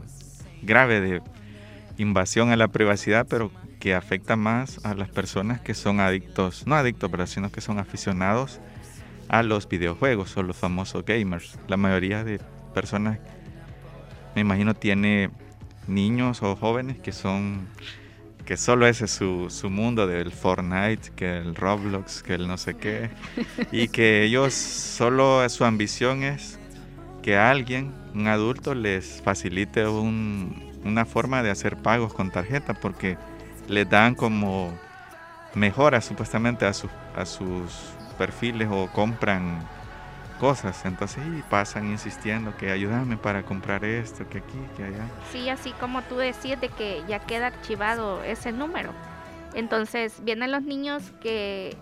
[0.62, 1.22] grave de
[1.98, 6.76] invasión a la privacidad, pero que afecta más a las personas que son adictos, no
[6.76, 8.60] adictos, pero sino que son aficionados
[9.30, 11.58] a los videojuegos o los famosos gamers.
[11.70, 12.42] La mayoría de
[12.74, 13.20] personas,
[14.36, 15.30] me imagino, tiene
[15.88, 17.70] niños o jóvenes que son
[18.48, 22.58] que solo ese es su, su mundo del Fortnite, que el Roblox, que el no
[22.58, 23.10] sé qué,
[23.74, 26.58] y que ellos solo su ambición es
[27.22, 33.18] que alguien, un adulto, les facilite una forma de hacer pagos con tarjeta, porque
[33.68, 34.74] les dan como
[35.54, 37.74] mejoras supuestamente a, a sus
[38.18, 39.60] perfiles o compran
[40.38, 40.86] cosas.
[40.86, 45.06] Entonces y pasan insistiendo que ayúdame para comprar esto, que aquí, que allá.
[45.32, 48.92] Sí, así como tú decías de que ya queda archivado ese número.
[49.54, 51.76] Entonces vienen los niños que,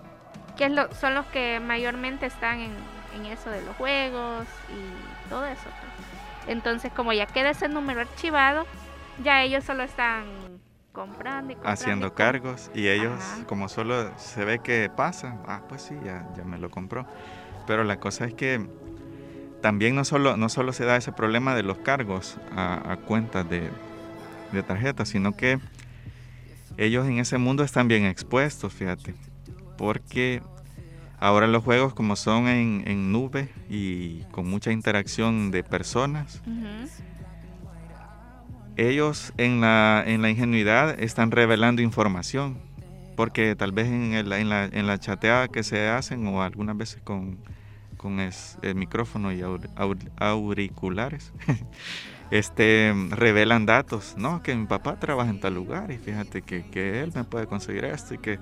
[0.57, 2.71] que son los que mayormente están en,
[3.15, 5.63] en, eso de los juegos y todo eso.
[5.63, 6.55] Pues.
[6.55, 8.65] Entonces como ya queda ese número archivado,
[9.23, 10.25] ya ellos solo están
[10.95, 11.81] comprando y comprando.
[11.81, 16.43] Haciendo cargos y ellos como solo se ve que pasa, ah pues sí, ya, ya
[16.43, 17.05] me lo compró.
[17.68, 18.68] Pero la cosa es que
[19.61, 23.70] también no solo, no solo se da ese problema de los cargos a, cuentas de,
[24.51, 25.59] de tarjetas, sino que
[26.78, 29.16] ellos en ese mundo están bien expuestos, fíjate.
[29.78, 30.41] Porque
[31.20, 36.41] ahora los juegos como son en, nube y con mucha interacción de personas,
[38.76, 42.59] ellos en la, en la ingenuidad están revelando información.
[43.16, 47.01] Porque tal vez en, en, la, en la chateada que se hacen o algunas veces
[47.01, 47.38] con
[48.05, 49.41] con el micrófono y
[50.17, 51.33] auriculares,
[52.29, 54.43] este, revelan datos, ¿no?
[54.43, 58.13] Que mi papá trabaja en tal lugar y fíjate que, él me puede conseguir esto
[58.13, 58.37] y que...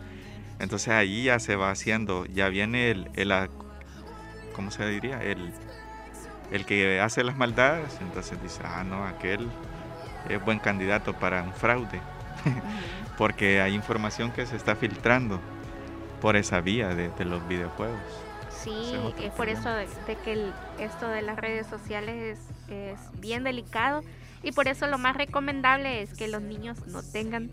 [0.60, 3.32] Entonces ahí ya se va haciendo, ya viene el, el
[4.54, 5.24] ¿cómo se diría?
[5.24, 5.54] El,
[6.52, 9.50] el que hace las maldades, entonces dice, ah, no, aquel
[10.28, 12.02] es buen candidato para un fraude,
[13.18, 15.40] porque hay información que se está filtrando
[16.20, 18.02] por esa vía de, los videojuegos.
[18.64, 19.88] Sí, es, por eso de,
[20.24, 22.40] que esto de las redes sociales
[22.70, 24.02] es, bien delicado.
[24.42, 27.50] Y por eso lo más recomendable es que los niños no tengan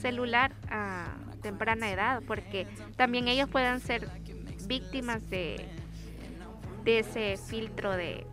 [0.00, 1.06] celular a
[1.42, 2.66] temprana edad, porque
[2.96, 4.08] también ellos puedan ser
[4.66, 5.66] víctimas de,
[6.84, 8.26] de ese filtro de,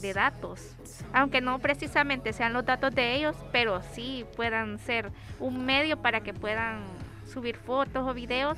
[0.00, 0.76] de datos,
[1.12, 5.10] aunque no precisamente sean los datos de ellos, pero sí puedan ser
[5.40, 6.84] un medio para que puedan
[7.26, 8.56] subir fotos o videos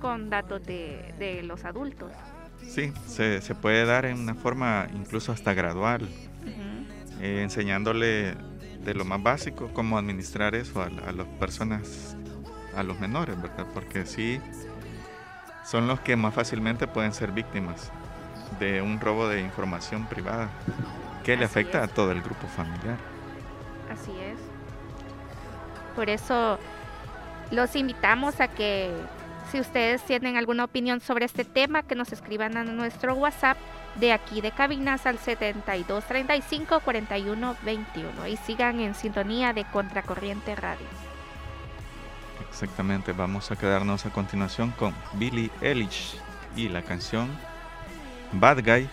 [0.00, 2.10] con datos de, los adultos.
[2.66, 6.08] Sí, se, se, puede dar en una forma incluso hasta gradual,
[7.20, 8.34] eh, enseñándole
[8.84, 12.16] de lo más básico cómo administrar eso a, a las personas,
[12.76, 13.66] a los menores, ¿verdad?
[13.72, 14.40] Porque sí,
[15.64, 17.90] son los que más fácilmente pueden ser víctimas
[18.58, 20.50] de un robo de información privada
[21.24, 22.96] que le afecta a todo el grupo familiar.
[23.92, 24.38] Así es.
[25.94, 26.58] Por eso
[27.50, 28.90] los invitamos a que
[29.50, 33.56] si ustedes tienen alguna opinión sobre este tema, que nos escriban a nuestro WhatsApp
[33.96, 40.86] de aquí de cabinas al 7235 4121 y sigan en sintonía de Contracorriente Radio.
[42.48, 46.16] Exactamente, vamos a quedarnos a continuación con Billy Eilish
[46.56, 47.28] y la canción
[48.32, 48.88] Bad Guy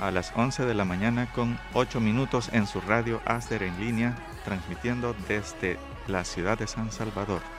[0.00, 4.16] a las 11 de la mañana con 8 minutos en su radio Aster en línea,
[4.44, 5.78] transmitiendo desde
[6.08, 7.53] la ciudad de San Salvador.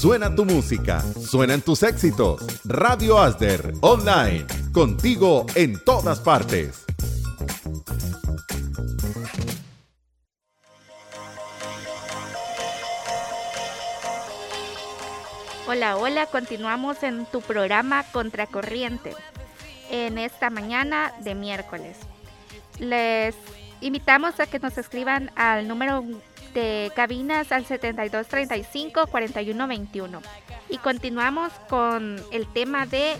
[0.00, 2.40] Suena tu música, suenan tus éxitos.
[2.64, 6.86] Radio Asder, online, contigo en todas partes.
[15.66, 19.14] Hola, hola, continuamos en tu programa Contracorriente
[19.90, 21.96] en esta mañana de miércoles.
[22.78, 23.36] Les
[23.80, 26.04] invitamos a que nos escriban al número
[26.54, 30.20] de cabinas al 7235-4121
[30.68, 33.16] y continuamos con el tema de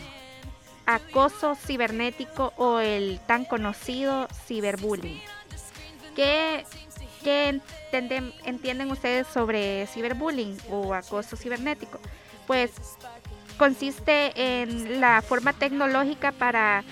[0.87, 5.21] acoso cibernético o el tan conocido ciberbullying.
[6.17, 6.65] ¿Qué,
[7.23, 7.61] qué
[8.45, 12.01] entienden ustedes sobre ciberbullying o acoso cibernético?
[12.51, 12.73] pues
[13.59, 16.83] consiste en la forma tecnológica para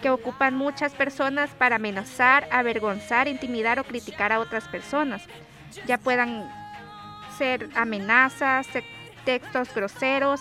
[0.00, 5.22] que ocupan muchas personas para amenazar, avergonzar, intimidar o criticar a otras personas.
[5.86, 6.50] Ya puedan
[7.38, 8.66] ser amenazas,
[9.24, 10.40] textos groseros,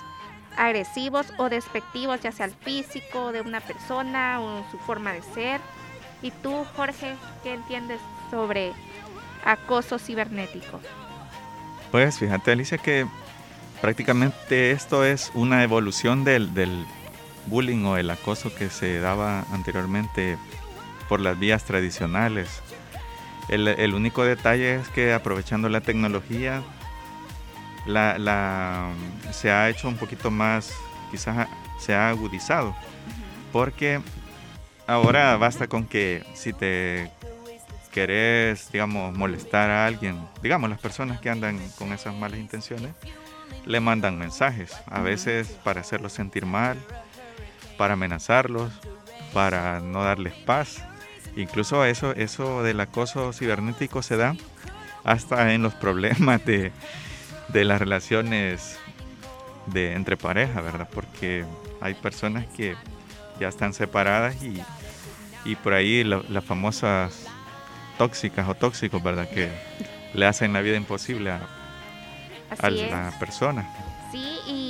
[0.58, 5.62] agresivos o despectivos, ya sea el físico de una persona o su forma de ser.
[6.22, 8.00] ¿Y tú, Jorge, qué entiendes
[8.30, 8.74] sobre
[9.46, 10.80] acoso cibernético?
[11.92, 13.08] Pues fíjate, Alicia, que
[13.82, 16.50] prácticamente esto es una evolución del,
[17.46, 20.38] bullying o el acoso que se daba anteriormente
[21.08, 22.62] por las vías tradicionales.
[23.50, 26.62] El, único detalle es que aprovechando la tecnología
[27.88, 28.92] la,
[29.32, 30.72] se ha hecho un poquito más,
[31.10, 31.48] quizás
[31.80, 32.76] se ha agudizado,
[33.52, 34.02] porque
[34.86, 37.12] ahora basta con que si te
[37.92, 42.94] querés, digamos, molestar a alguien, digamos, las personas que andan con esas malas intenciones,
[43.66, 46.78] le mandan mensajes, a veces para hacerlos sentir mal,
[47.78, 48.72] para amenazarlos,
[49.34, 50.84] para no darles paz.
[51.40, 54.36] Incluso eso, eso del acoso cibernético se da
[55.06, 56.72] hasta en los problemas de,
[57.54, 58.78] las relaciones
[59.68, 60.90] de entre pareja, ¿verdad?
[60.94, 61.46] Porque
[61.80, 62.76] hay personas que
[63.40, 64.62] ya están separadas y,
[65.64, 67.26] por ahí las famosas
[67.98, 69.28] tóxicas o tóxicos, ¿verdad?
[69.30, 69.50] Que
[70.14, 71.48] le hacen la vida imposible a,
[72.60, 73.68] a la persona.
[74.12, 74.69] Sí, y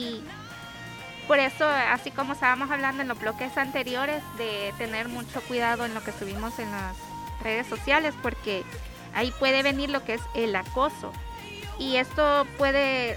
[1.30, 5.93] por eso, así como estábamos hablando en los bloques anteriores, de tener mucho cuidado en
[5.93, 6.95] lo que subimos en las
[7.43, 8.63] redes sociales, porque
[9.13, 11.13] ahí puede venir lo que es el acoso.
[11.77, 13.15] Y esto puede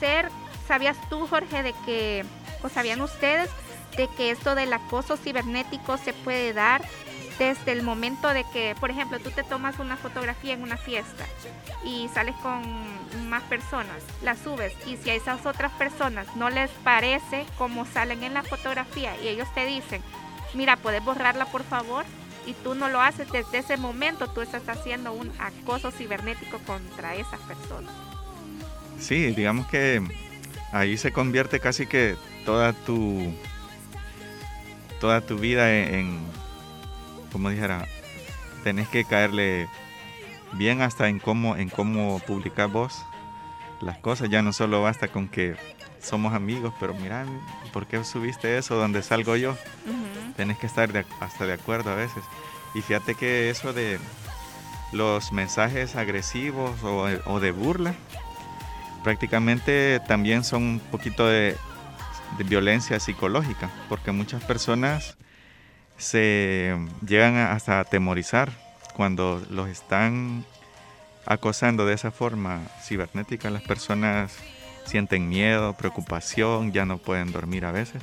[0.00, 0.28] ser,
[0.66, 2.24] ¿sabías tú, Jorge, de que,
[2.64, 3.48] o sabían ustedes,
[3.96, 6.82] de que esto del acoso cibernético se puede dar
[7.40, 11.24] desde el momento de que, por ejemplo, tú te tomas una fotografía en una fiesta
[11.82, 12.60] y sales con
[13.30, 18.24] más personas, la subes y si a esas otras personas no les parece como salen
[18.24, 20.02] en la fotografía y ellos te dicen,
[20.52, 22.04] mira, puedes borrarla por favor
[22.46, 27.14] y tú no lo haces desde ese momento, tú estás haciendo un acoso cibernético contra
[27.14, 27.94] esas personas.
[28.98, 30.02] Sí, digamos que
[30.72, 33.32] ahí se convierte casi que toda tu
[35.00, 36.20] toda tu vida en
[37.32, 37.86] como dijera,
[38.64, 39.68] tenés que caerle
[40.52, 43.04] bien hasta en cómo, en cómo publicar vos
[43.80, 44.28] las cosas.
[44.30, 45.56] Ya no solo basta con que
[46.00, 47.26] somos amigos, pero mira,
[47.72, 49.56] ¿por qué subiste eso donde salgo yo?
[50.36, 52.22] Tienes que estar hasta de acuerdo a veces.
[52.74, 53.98] Y fíjate que eso de
[54.92, 57.94] los mensajes agresivos o, de burla,
[59.04, 61.56] prácticamente también son un poquito de,
[62.44, 65.16] violencia psicológica, porque muchas personas
[66.00, 66.76] se
[67.06, 68.50] llegan hasta a atemorizar
[68.96, 70.44] cuando los están
[71.26, 73.50] acosando de esa forma cibernética.
[73.50, 74.32] Las personas
[74.84, 78.02] sienten miedo, preocupación, ya no pueden dormir a veces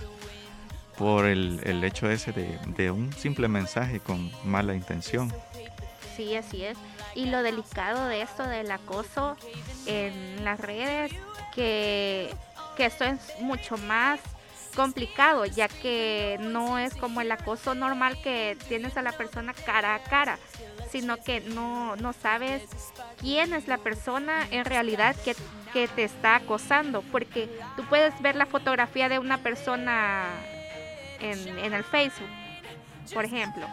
[0.98, 5.32] por el, el hecho ese de, de, un simple mensaje con mala intención.
[6.16, 6.78] Sí, así es.
[7.14, 9.38] Y lo delicado de esto del acoso
[9.86, 11.12] en las redes,
[11.54, 12.34] que,
[12.76, 14.20] que esto es mucho más
[14.78, 19.96] complicado, ya que no es como el acoso normal que tienes a la persona cara
[19.96, 20.38] a cara,
[20.92, 22.62] sino que no, no sabes
[23.20, 25.36] quién es la persona en realidad que,
[25.74, 30.26] que te está acosando, porque tú puedes ver la fotografía de una persona
[31.22, 32.30] en, el Facebook,
[33.16, 33.66] por ejemplo.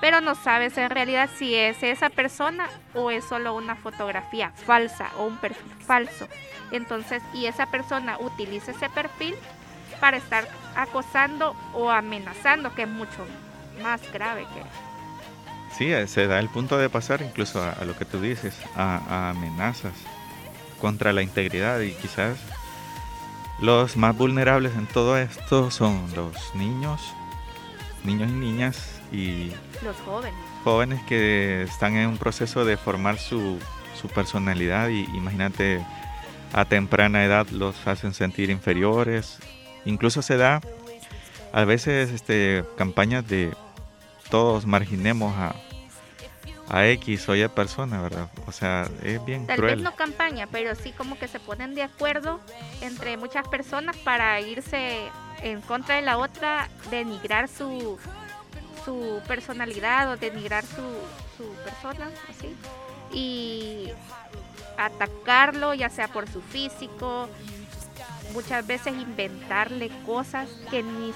[0.00, 5.12] Pero no sabes en realidad si es esa persona o es solo una fotografía falsa
[5.18, 6.26] o un perfil falso.
[6.72, 9.36] Entonces, y esa persona utiliza ese perfil
[10.02, 13.24] para estar acosando o amenazando, que es mucho
[13.84, 14.64] más grave que...
[15.78, 19.30] Sí, eh, se da el punto de pasar incluso a, lo que tú dices, a
[19.30, 19.92] amenazas
[20.80, 22.36] contra la integridad y quizás
[23.60, 27.00] los más vulnerables en todo esto son los niños,
[28.02, 29.52] niños y niñas y
[29.84, 30.34] los jóvenes.
[30.64, 33.56] Jóvenes que están en un proceso de formar su,
[33.94, 35.80] su personalidad y imagínate
[36.52, 39.38] a temprana edad los hacen sentir inferiores.
[39.84, 40.60] Incluso se da
[41.52, 43.54] a veces este, campañas de
[44.30, 45.54] todos marginemos a,
[46.68, 48.28] a X o Y persona, ¿verdad?
[48.46, 49.76] O sea, es bien Tal cruel.
[49.76, 52.40] vez no campaña, pero sí como que se ponen de acuerdo
[52.80, 55.10] entre muchas personas para irse
[55.42, 57.98] en contra de la otra, denigrar su,
[58.84, 60.82] su personalidad o denigrar su,
[61.36, 62.54] su persona, así.
[63.12, 63.90] Y
[64.78, 67.28] atacarlo, ya sea por su físico,
[68.32, 71.12] muchas veces inventarle cosas que ni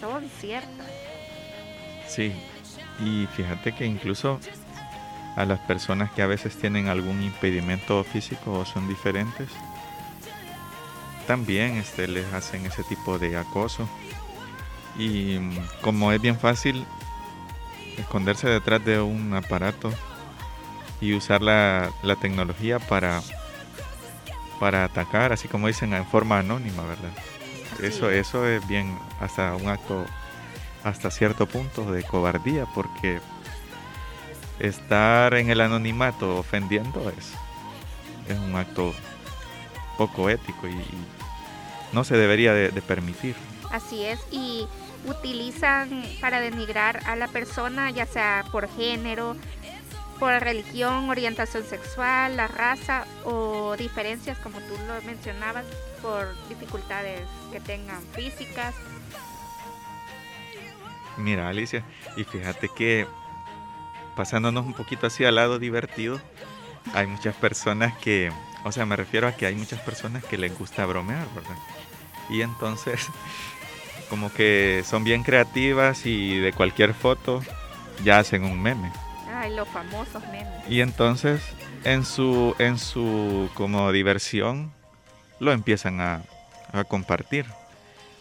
[0.00, 0.86] son ciertas.
[2.06, 2.32] Sí,
[3.00, 4.40] y fíjate que incluso
[5.36, 9.48] a las personas que a veces tienen algún impedimento físico o son diferentes.
[11.26, 13.88] También este, les hacen ese tipo de acoso.
[14.98, 16.86] Y mm, como es bien fácil
[17.98, 19.92] esconderse detrás de un aparato
[21.00, 21.90] y usar la,
[22.20, 23.22] tecnología para,
[24.58, 27.10] para atacar, así como dicen, en forma anónima, ¿verdad?
[27.82, 30.06] eso, eso es bien hasta un acto,
[30.84, 33.20] hasta cierto punto de cobardía, porque
[34.58, 37.32] estar en el anonimato ofendiendo es,
[38.30, 38.94] es un acto
[39.98, 40.82] poco ético y,
[41.92, 43.34] no se debería de, permitir.
[43.70, 44.66] Así es, y
[45.06, 49.36] utilizan para denigrar a la persona, ya sea por género,
[50.18, 55.64] por religión, orientación sexual, la raza o diferencias, como tú lo mencionabas,
[56.02, 58.74] por dificultades que tengan físicas.
[61.16, 61.84] Mira, Alicia,
[62.16, 63.06] y fíjate que
[64.14, 66.20] pasándonos un poquito así al lado divertido,
[66.94, 68.30] hay muchas personas que,
[68.64, 71.56] o sea, me refiero a que hay muchas personas que les gusta bromear, ¿verdad?
[72.28, 73.06] Y entonces,
[74.10, 77.42] como que son bien creativas y de cualquier foto
[78.04, 78.92] ya hacen un meme.
[79.46, 80.68] Ay, los famosos memes.
[80.68, 81.40] Y entonces,
[81.84, 84.72] en su, en su como diversión,
[85.38, 86.22] lo empiezan a,
[86.72, 87.46] a compartir.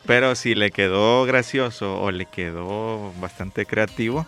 [0.05, 4.27] Pero si le quedó gracioso o le quedó bastante creativo,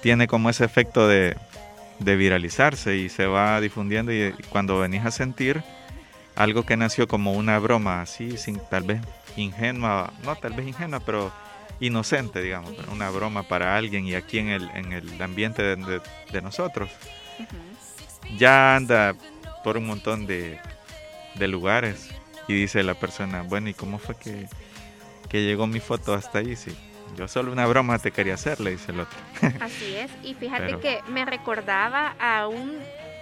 [0.00, 1.36] tiene como ese efecto de,
[1.98, 5.62] viralizarse y se va difundiendo y, cuando venís a sentir
[6.34, 9.02] algo que nació como una broma así, sin tal vez
[9.36, 11.30] ingenua, no tal vez ingenua, pero
[11.80, 16.90] inocente, digamos, una broma para alguien y aquí en el, en el ambiente de, nosotros,
[18.36, 19.14] ya anda
[19.64, 20.60] por un montón de,
[21.34, 22.10] de, lugares
[22.46, 24.46] y dice la persona, bueno, ¿y cómo fue que,
[25.28, 26.54] que llegó mi foto hasta ahí?
[26.54, 26.76] Sí,
[27.16, 29.18] yo solo una broma te quería hacer, le dice el otro.
[29.60, 32.78] Así es, y fíjate que me recordaba a un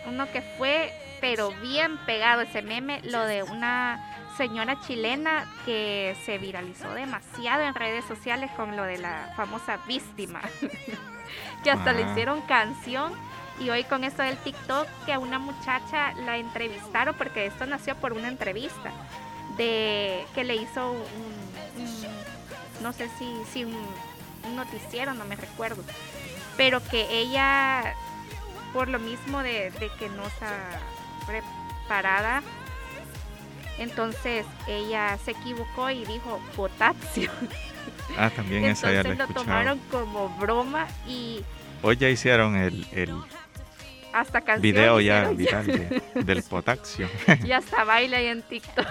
[0.06, 4.07] uno que fue, pero bien pegado ese meme, lo de una
[4.38, 10.40] señora chilena que se viralizó demasiado en redes sociales con lo de la famosa víctima,
[11.62, 12.10] que hasta le ah.
[12.10, 13.12] hicieron canción.
[13.60, 17.96] Y hoy con esto del TikTok, que a una muchacha la entrevistaron, porque esto nació
[17.96, 18.92] por una entrevista,
[19.56, 21.38] de que le hizo un
[22.82, 23.76] no sé si, si un,
[24.54, 25.82] noticiero, no me recuerdo,
[26.56, 27.94] pero que ella,
[28.72, 30.80] por lo mismo de, que no está
[31.26, 32.42] preparada,
[33.78, 37.30] entonces ella se equivocó y dijo potasio.
[38.16, 41.40] Ah, también esa ya la Entonces lo tomaron como broma y
[41.82, 43.14] Hoy ya hicieron el, el
[44.12, 47.08] hasta canción video ya viral de- del potasio.
[47.44, 48.86] Y hasta baila ahí en TikTok.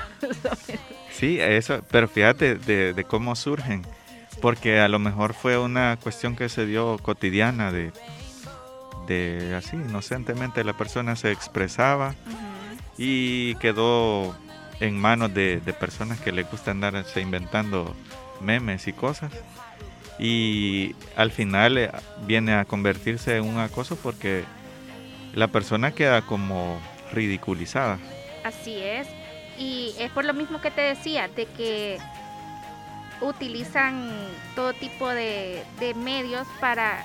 [1.12, 3.86] Sí, eso, pero fíjate de, de cómo surgen,
[4.42, 7.92] porque a lo mejor fue una cuestión que se dio cotidiana de,
[9.08, 12.14] de así, inocentemente la persona se expresaba
[12.98, 14.36] y quedó
[14.80, 17.95] en manos de, personas que les gusta andarse inventando
[18.41, 19.32] memes y cosas.
[20.19, 21.91] Y al final eh,
[22.25, 24.43] viene a convertirse en un acoso porque
[25.34, 26.80] la persona queda como
[27.11, 27.99] ridiculizada.
[28.43, 29.07] Así es.
[29.57, 31.97] Y es por lo mismo que te decía, de que
[33.21, 34.11] utilizan
[34.55, 35.63] todo tipo de,
[35.95, 37.03] medios para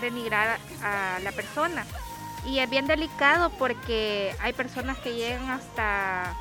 [0.00, 1.84] denigrar a, la persona.
[2.46, 6.34] Y es bien delicado porque hay personas que llegan hasta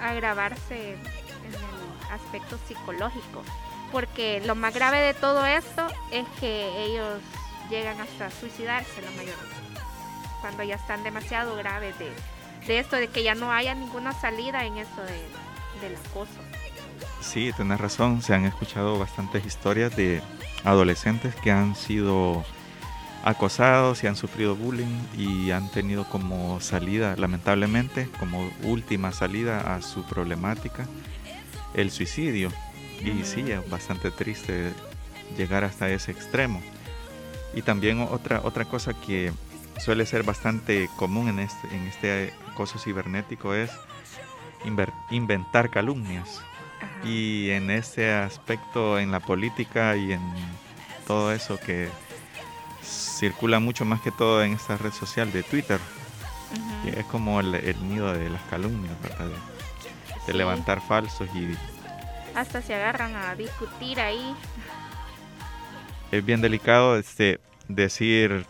[0.00, 3.42] agravarse en el aspecto psicológico.
[3.92, 7.20] Porque lo más grave de todo esto es que ellos
[7.70, 9.34] llegan hasta suicidarse la mayoría.
[10.40, 12.10] Cuando ya están demasiado graves de,
[12.66, 16.40] de esto, de que ya no haya ninguna salida en eso de, del acoso.
[17.20, 18.22] Sí, tenés razón.
[18.22, 20.22] Se han escuchado bastantes historias de
[20.64, 22.44] adolescentes que han sido
[23.24, 29.82] acosados y han sufrido bullying y han tenido como salida, lamentablemente, como última salida a
[29.82, 30.86] su problemática,
[31.74, 32.50] el suicidio.
[33.00, 34.72] Y sí, es bastante triste
[35.36, 36.62] llegar hasta ese extremo.
[37.54, 39.32] Y también otra, otra cosa que
[39.78, 43.70] suele ser bastante común en este, en este acoso cibernético es
[45.10, 46.40] inventar calumnias.
[47.04, 50.20] Y en ese aspecto, en la política y en
[51.06, 51.88] todo eso que
[52.86, 55.80] circula mucho más que todo en esta red social de Twitter,
[56.84, 59.28] que es como el, el nido de las calumnias, ¿verdad?
[60.26, 61.56] De, levantar falsos y
[62.34, 64.34] Hasta se agarran a discutir ahí.
[66.10, 68.44] es bien delicado este, decir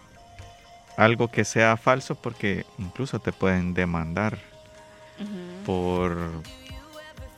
[0.96, 4.38] algo que sea falso porque incluso te pueden demandar
[5.66, 6.16] por,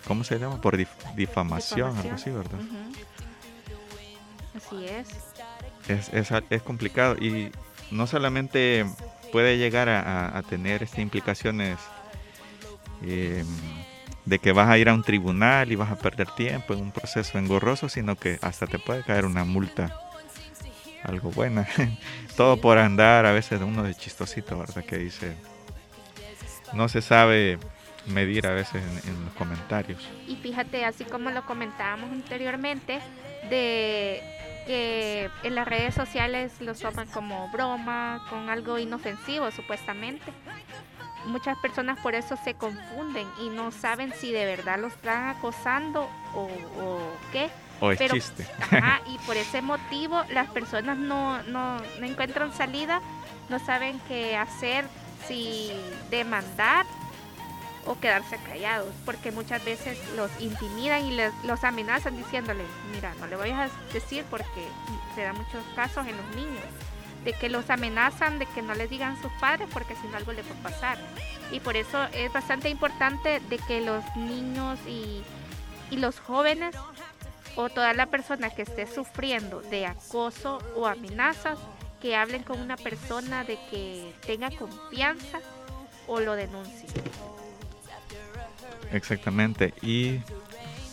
[0.06, 0.60] ¿cómo se llama?
[0.60, 2.30] Por dif- difamación, algo así.
[2.30, 2.58] ¿verdad?
[4.56, 5.08] Así es.
[5.88, 7.50] Es, es, es complicado y
[7.90, 8.84] no solamente
[9.32, 11.78] puede llegar a, tener este, implicaciones
[13.04, 13.44] eh,
[14.24, 16.92] de que vas a ir a un tribunal y vas a perder tiempo en un
[16.92, 19.94] proceso engorroso, sino que hasta te puede caer una multa,
[21.04, 21.66] algo buena.
[22.36, 24.84] Todo por andar a veces uno de chistosito, ¿verdad?
[24.84, 25.34] Que dice,
[26.72, 27.58] no se sabe
[28.06, 30.06] medir a veces en los comentarios.
[30.26, 33.00] Y fíjate, así como lo comentábamos anteriormente,
[33.50, 34.22] de
[34.68, 40.30] que en las redes sociales lo toman como broma, con algo inofensivo supuestamente.
[41.24, 46.02] Muchas personas por eso se confunden y no saben si de verdad los están acosando
[46.34, 46.42] o,
[46.82, 47.00] o
[47.32, 47.48] qué.
[47.80, 48.46] O es Pero- chiste.
[48.60, 53.00] Ajá, y por ese motivo las personas no, no, no encuentran salida,
[53.48, 54.84] no saben qué hacer,
[55.26, 55.72] si
[56.10, 56.84] demandar
[57.88, 63.26] o quedarse callados, porque muchas veces los intimidan y les, los amenazan diciéndoles, mira, no
[63.26, 64.68] le voy a decir porque
[65.14, 66.64] se dan muchos casos en los niños,
[67.24, 70.32] de que los amenazan de que no les digan sus padres porque si no algo
[70.32, 70.98] va a pasar.
[71.50, 75.22] Y por eso es bastante importante de que los niños y,
[75.90, 76.76] y los jóvenes
[77.56, 81.58] o toda la persona que esté sufriendo de acoso o amenazas,
[82.00, 85.40] que hablen con una persona de que tenga confianza
[86.06, 86.86] o lo denuncie.
[88.92, 89.74] Exactamente.
[89.82, 90.20] Y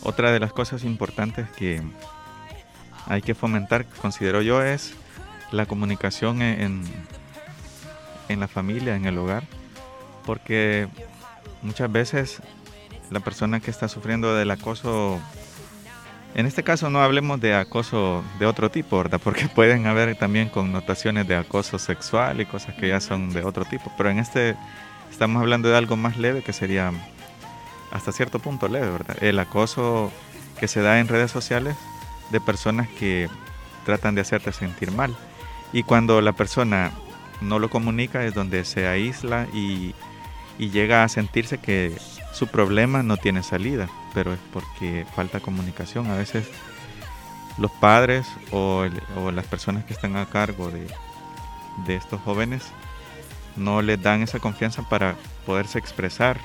[0.02, 1.82] otra de las cosas importantes que
[3.06, 4.94] hay que fomentar, considero yo, es
[5.52, 6.82] la comunicación en, en,
[8.28, 9.44] en la familia, en el hogar.
[10.24, 10.88] Porque
[11.62, 12.42] muchas veces
[13.10, 15.20] la persona que está sufriendo del acoso,
[16.34, 19.20] en este caso no hablemos de acoso de otro tipo, ¿verdad?
[19.22, 23.64] Porque pueden haber también connotaciones de acoso sexual y cosas que ya son de otro
[23.64, 23.92] tipo.
[23.96, 24.56] Pero en este
[25.10, 26.92] estamos hablando de algo más leve que sería
[27.96, 29.16] hasta cierto punto leve, ¿verdad?
[29.22, 30.12] El acoso
[30.60, 31.76] que se da en redes sociales
[32.30, 33.28] de personas que
[33.84, 35.16] tratan de hacerte sentir mal.
[35.72, 36.92] Y cuando la persona
[37.40, 39.94] no lo comunica es donde se aísla y,
[40.58, 41.96] y llega a sentirse que
[42.32, 46.10] su problema no tiene salida, pero es porque falta comunicación.
[46.10, 46.46] A veces
[47.58, 48.84] los padres o,
[49.16, 50.86] o las personas que están a cargo de,
[51.86, 52.62] de estos jóvenes
[53.56, 55.16] no les dan esa confianza para
[55.46, 56.38] poderse expresar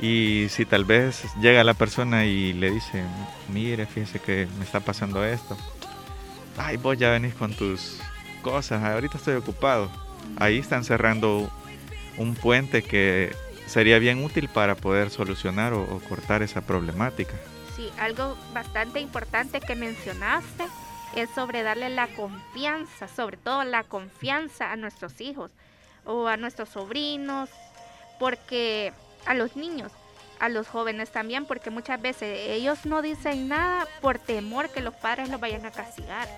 [0.00, 3.04] y si tal vez llega la persona y le dice,
[3.48, 5.56] mire, fíjese que me está pasando esto.
[6.58, 7.98] Ay, vos ya venís con tus
[8.42, 9.90] cosas, ahorita estoy ocupado.
[10.38, 11.50] Ahí están cerrando
[12.18, 13.34] un puente que
[13.66, 17.34] sería bien útil para poder solucionar o, o cortar esa problemática.
[17.74, 20.64] Sí, algo bastante importante que mencionaste
[21.14, 25.50] es sobre darle la confianza, sobre todo la confianza a nuestros hijos
[26.04, 27.50] o a nuestros sobrinos,
[28.18, 28.92] porque
[29.26, 29.92] a los niños,
[30.40, 34.94] a los jóvenes también, porque muchas veces ellos no dicen nada por temor que los
[34.94, 36.28] padres los vayan a castigar.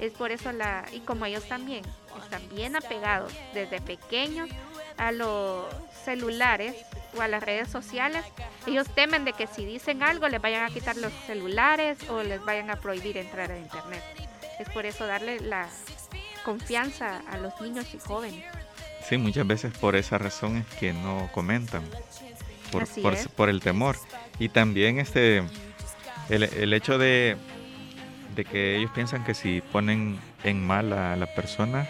[0.00, 1.84] Es por eso la, y como ellos también
[2.22, 4.50] están bien apegados desde pequeños
[4.98, 5.66] a los
[6.04, 6.74] celulares
[7.16, 8.24] o a las redes sociales,
[8.66, 12.44] ellos temen de que si dicen algo les vayan a quitar los celulares o les
[12.44, 14.02] vayan a prohibir entrar a internet.
[14.58, 15.68] Es por eso darle la
[16.44, 18.44] confianza a los niños y jóvenes.
[19.08, 21.84] Sí, muchas veces por esa razón es que no comentan,
[22.70, 22.86] por,
[23.36, 23.96] por, el temor.
[24.38, 25.42] Y también este
[26.28, 27.36] el, el hecho de,
[28.34, 31.86] de, que ellos piensan que si ponen en mal a la persona,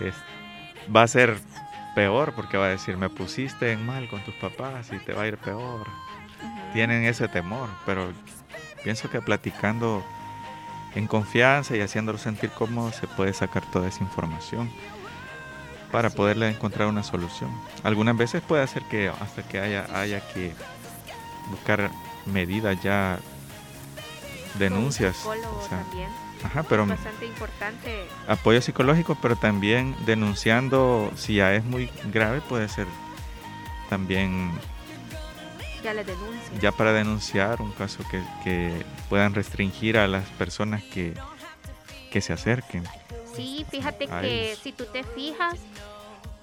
[0.00, 0.14] es,
[0.94, 1.38] va a ser
[1.94, 5.22] peor porque va a decir, me pusiste en mal con tus papás y te va
[5.22, 5.86] a ir peor.
[6.72, 8.12] Tienen ese temor, pero
[8.82, 10.04] pienso que platicando
[10.94, 14.70] en confianza y haciéndolo sentir cómodo se puede sacar toda esa información
[15.94, 17.48] para poderle encontrar una solución.
[17.84, 20.52] Algunas veces puede ser que hasta que haya, haya que
[21.50, 21.88] buscar
[22.26, 23.20] medidas ya,
[24.58, 25.24] denuncias.
[26.42, 28.08] Ajá, pero bastante importante.
[28.26, 32.88] Apoyo psicológico, pero también denunciando si ya es muy grave puede ser
[33.88, 34.50] también
[35.84, 36.04] ya, le
[36.60, 41.14] ya para denunciar un caso que, que, puedan restringir a las personas que,
[42.10, 42.82] que se acerquen.
[43.34, 45.58] Sí, fíjate que si tú te fijas,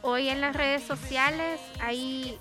[0.01, 2.39] hoy en las redes sociales, hay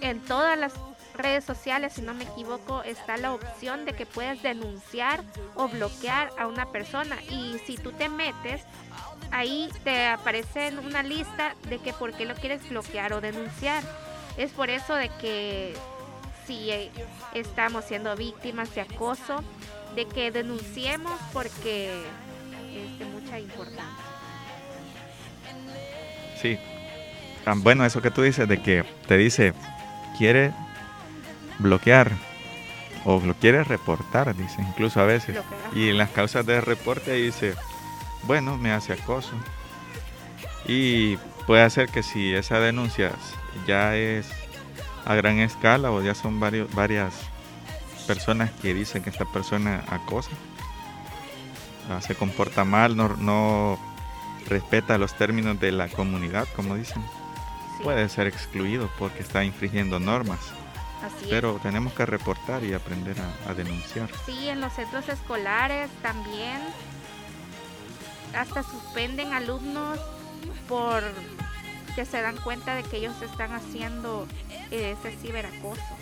[0.00, 0.72] en todas las
[1.14, 5.24] redes sociales, si no me equivoco, está la opción de que puedes denunciar
[5.56, 7.16] o bloquear a una persona.
[7.28, 8.62] Y si tú te metes,
[9.32, 13.82] ahí te aparece en una lista de que por qué lo quieres bloquear o denunciar.
[14.36, 15.74] Es por eso de que
[16.46, 16.70] si
[17.34, 19.42] estamos siendo víctimas de acoso,
[19.94, 22.04] de que denunciemos porque
[22.84, 24.04] es de mucha importancia.
[26.40, 26.58] Sí.
[27.56, 29.54] Bueno, eso que tú dices de que te dice,
[30.18, 30.52] quiere
[31.58, 32.12] bloquear
[33.04, 35.38] o lo quiere reportar, dice, incluso a veces.
[35.74, 37.54] Y en las causas de reporte dice,
[38.24, 39.32] bueno, me hace acoso.
[40.66, 41.16] Y
[41.46, 43.12] puede ser que si esa denuncia
[43.66, 44.28] ya es
[45.06, 47.14] a gran escala o ya son varios, varias
[48.06, 50.57] personas que dicen que esta persona acosa, ah,
[52.00, 53.78] se comporta mal, no, no
[54.46, 57.02] respeta los términos de la comunidad, como dicen,
[57.82, 60.40] puede ser excluido porque está infringiendo normas.
[61.30, 63.16] Pero tenemos que reportar y aprender
[63.46, 64.08] a, denunciar.
[64.26, 66.60] Sí, en los centros escolares también
[68.34, 70.00] hasta suspenden alumnos
[70.68, 71.02] por
[71.94, 74.26] que se dan cuenta de que ellos están haciendo
[74.70, 75.96] ese ciberacoso.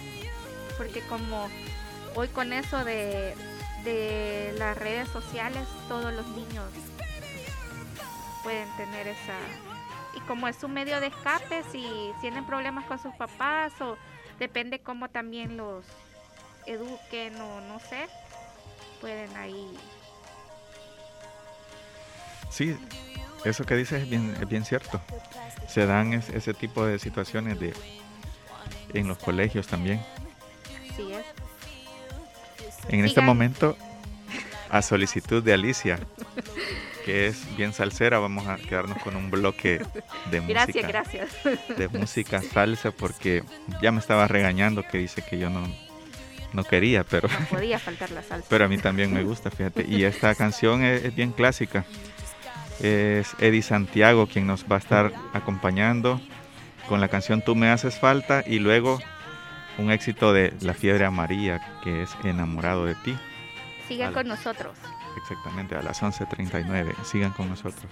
[0.78, 1.49] Porque como
[2.14, 3.34] hoy con eso de,
[3.87, 6.64] de las redes sociales, todos los niños
[8.43, 9.39] pueden tener esa...
[10.14, 13.97] Y como es un medio de escape, si tienen problemas con sus papás o
[14.39, 15.84] depende cómo también los
[16.66, 18.09] eduquen o no sé,
[19.01, 19.78] pueden ahí.
[22.51, 22.76] Sí,
[23.45, 25.01] eso que dices es bien, es bien cierto.
[25.68, 27.74] Se dan ese tipo de situaciones de
[28.95, 30.05] en los colegios también.
[32.89, 32.95] Es.
[32.95, 33.76] En este momento,
[34.70, 35.99] a solicitud de Alicia,
[37.05, 39.80] que es bien salsera, vamos a quedarnos con un bloque
[40.30, 40.64] de música.
[40.64, 41.78] Gracias, gracias.
[41.78, 43.45] De música salsa, porque
[43.80, 45.66] ya me estaba regañando que dice que yo no,
[46.53, 47.28] no quería, pero...
[47.28, 48.49] No podía faltar la salsa.
[48.51, 49.87] Pero a mí también me gusta, fíjate.
[49.89, 51.84] Y esta canción es, bien clásica.
[52.80, 56.20] Es Eddie Santiago quien nos va a estar acompañando
[56.89, 59.01] con la canción Tú me haces falta y luego
[59.78, 63.16] un éxito de La fiebre amarilla que es Enamorado de ti.
[63.88, 64.76] Sigue con nosotros.
[65.16, 66.94] Exactamente, a las 11.39.
[67.04, 67.90] Sigan con nosotros.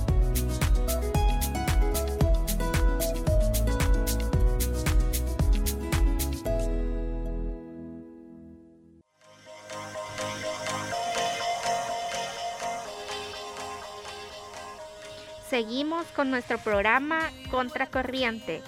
[15.53, 18.63] Seguimos con nuestro programa Contracorriente.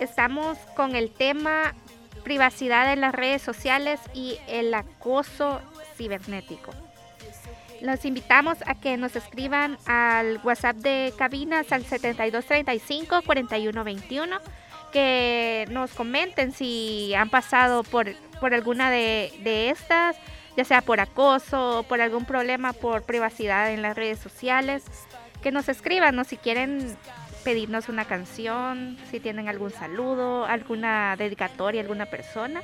[0.00, 1.74] Estamos con el tema
[2.22, 5.60] privacidad en las redes sociales y el acoso
[5.94, 6.70] cibernético.
[7.82, 14.40] Los invitamos a que nos escriban al WhatsApp de cabinas al 7235-4121
[14.90, 18.10] que nos comenten si han pasado por,
[18.40, 20.16] por alguna de, de estas,
[20.56, 24.82] ya sea por acoso o por algún problema por privacidad en las redes sociales.
[25.44, 26.96] Que nos escriban o si quieren
[27.44, 32.62] pedirnos una canción, si tienen algún saludo, alguna dedicatoria, alguna persona,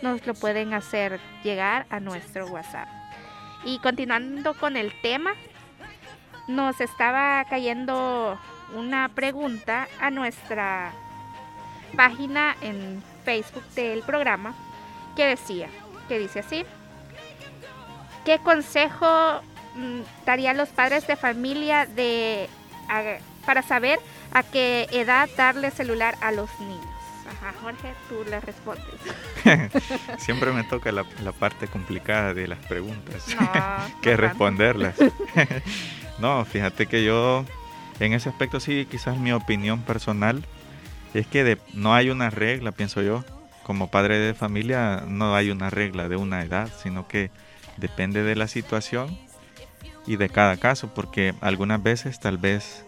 [0.00, 2.88] nos lo pueden hacer llegar a nuestro WhatsApp.
[3.64, 5.34] Y continuando con el tema,
[6.48, 8.38] nos estaba cayendo
[8.74, 10.92] una pregunta a nuestra
[11.94, 14.54] página en Facebook del programa
[15.14, 15.68] que decía,
[16.08, 16.64] que dice así,
[18.24, 19.42] ¿qué consejo
[19.74, 22.48] mm, darían los padres de familia de,
[23.44, 23.98] para saber
[24.32, 26.86] a qué edad darle celular a los niños?
[27.28, 28.84] Ajá, Jorge, tú le respondes.
[30.18, 33.24] Siempre me toca la, parte complicada de las preguntas,
[34.02, 34.96] que responderlas.
[36.18, 37.44] no, fíjate que yo
[38.00, 40.44] en ese aspecto sí, quizás mi opinión personal
[41.14, 43.24] es que no hay una regla, pienso yo.
[43.62, 47.30] Como padre de familia no hay una regla de una edad, sino que
[47.76, 49.16] depende de la situación
[50.06, 52.84] y de cada caso, porque algunas veces tal vez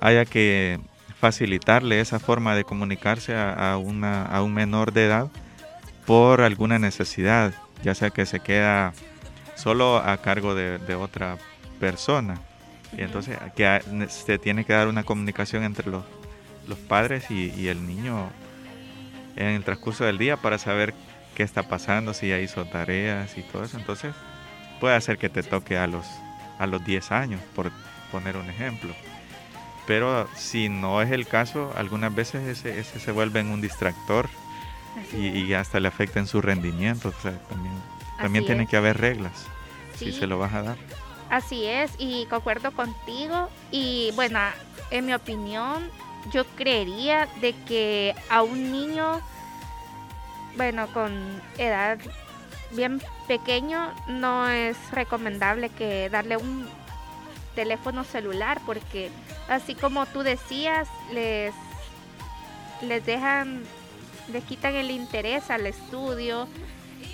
[0.00, 0.80] haya que
[1.20, 5.28] facilitarle esa forma de comunicarse a, una, a un menor de edad
[6.06, 8.92] por alguna necesidad, ya sea que se queda
[9.56, 11.36] solo a cargo de, otra
[11.80, 12.40] persona.
[12.96, 16.04] Y entonces que se tiene que dar una comunicación entre los
[16.68, 18.28] los padres y, el niño
[19.36, 20.94] en el transcurso del día para saber
[21.34, 23.78] qué está pasando, si ya hizo tareas y todo eso.
[23.78, 24.14] Entonces
[24.80, 26.06] puede hacer que te toque a los,
[26.58, 27.70] a los 10 años, por
[28.10, 28.94] poner un ejemplo.
[29.86, 34.28] Pero si no es el caso, algunas veces ese, ese se vuelve en un distractor
[35.12, 37.08] y, hasta le afecta en su rendimiento.
[37.08, 37.74] O sea, también,
[38.18, 39.46] también tiene que haber reglas
[39.96, 40.76] si se lo vas a dar.
[41.30, 43.48] Así es, y concuerdo contigo.
[43.70, 44.40] Y bueno,
[44.90, 45.90] en mi opinión,
[46.32, 49.20] yo creería de que a un niño,
[50.56, 51.12] bueno, con
[51.58, 51.98] edad
[52.70, 56.68] bien pequeño, no es recomendable que darle un
[57.54, 59.10] teléfono celular porque
[59.48, 61.54] así como tú decías, les,
[62.82, 63.64] les dejan,
[64.32, 66.46] les quitan el interés al estudio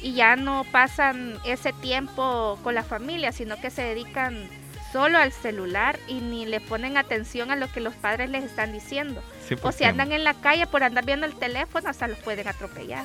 [0.03, 4.49] y ya no pasan ese tiempo con la familia, sino que se dedican
[4.93, 8.73] solo al celular y ni le ponen atención a lo que los padres les están
[8.73, 9.23] diciendo.
[9.63, 13.05] o si andan en la calle por andar viendo el teléfono, hasta los pueden atropellar.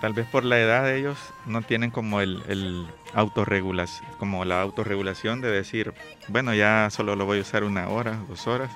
[0.00, 4.60] Tal vez por la edad de ellos no tienen como el, el autorregulación, como la
[4.60, 5.94] autorregulación de decir,
[6.28, 8.70] bueno, ya solo lo voy a usar una hora, dos horas,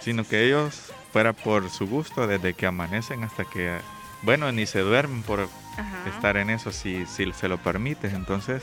[0.00, 3.78] sino que ellos fuera por su gusto desde que amanecen hasta que,
[4.22, 5.48] bueno, ni se duermen por
[6.06, 8.12] estar en eso si, si se lo permites.
[8.12, 8.62] Entonces,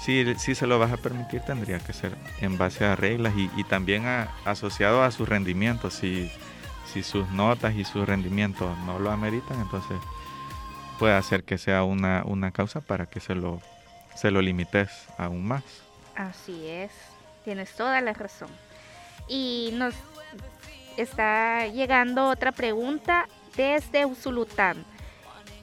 [0.00, 3.64] si, si se lo vas a permitir, tendría que ser en base a reglas y,
[3.64, 4.04] también
[4.44, 5.90] asociado a su rendimiento.
[5.90, 6.30] Si,
[6.92, 9.96] si sus notas y su rendimiento no lo ameritan, entonces
[11.00, 13.60] puede hacer que sea una, una causa para que se lo,
[14.14, 15.64] se lo limites aún más.
[16.14, 16.92] Así es,
[17.42, 18.50] tienes toda la razón.
[19.26, 19.94] Y nos
[20.98, 23.26] está llegando otra pregunta
[23.56, 24.84] desde Usulután,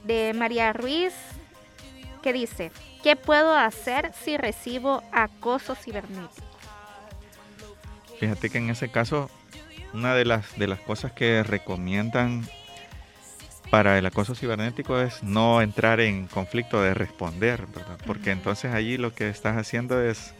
[0.02, 1.14] de María Ruiz,
[2.20, 2.72] que dice,
[3.02, 6.46] ¿Qué puedo hacer si recibo acoso cibernético?
[8.18, 9.30] Fíjate que en ese caso,
[9.94, 12.44] una de las, de las cosas que recomiendan
[13.70, 17.98] para el acoso cibernético es no entrar en conflicto de responder, ¿verdad?
[18.06, 20.34] Porque entonces allí lo que estás haciendo es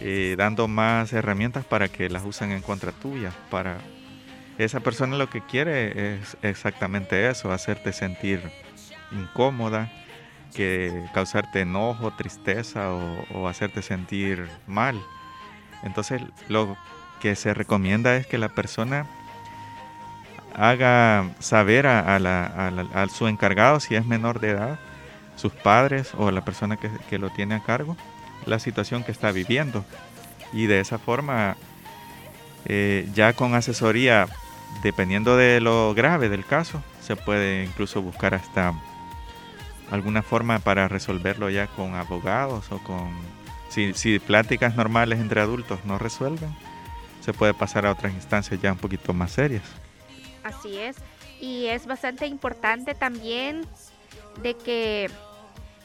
[0.00, 3.32] eh, dando más herramientas para que las usen en contra tuya.
[3.50, 3.78] Para
[4.58, 8.42] esa persona lo que quiere es exactamente eso, hacerte sentir
[9.12, 9.90] incómoda,
[10.54, 15.00] que causarte enojo, tristeza o, hacerte sentir mal.
[15.82, 16.76] Entonces lo
[17.20, 19.06] que se recomienda es que la persona
[20.56, 24.78] haga saber a, su encargado, si es menor de edad,
[25.36, 27.96] sus padres o la persona que, lo tiene a cargo,
[28.46, 29.84] la situación que está viviendo.
[30.52, 31.56] Y de esa forma,
[32.64, 34.26] eh, ya con asesoría,
[34.82, 38.72] dependiendo de lo grave del caso, se puede incluso buscar hasta
[39.90, 43.10] alguna forma para resolverlo ya con abogados o con...
[43.68, 46.54] Si, si pláticas normales entre adultos no resuelven,
[47.20, 49.85] se puede pasar a otras instancias ya un poquito más serias.
[50.46, 50.96] Así es.
[51.40, 53.66] Y es bastante importante también
[54.42, 55.10] de que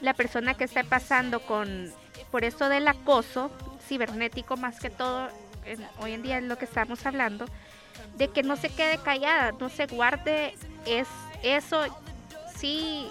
[0.00, 1.92] la persona que esté pasando con
[2.30, 3.50] por eso del acoso
[3.86, 5.28] cibernético más que todo
[6.00, 7.46] hoy en día es lo que estamos hablando
[8.16, 10.54] de que no se quede callada no se guarde
[10.86, 11.06] es
[11.42, 11.84] eso
[12.56, 13.08] sí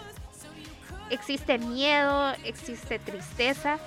[1.12, 3.78] existe miedo, existe tristeza,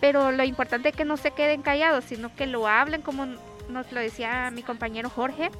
[0.00, 3.26] pero lo importante es que no se queden callados, sino que lo hablen como
[3.70, 5.50] nos lo decía mi compañero Jorge,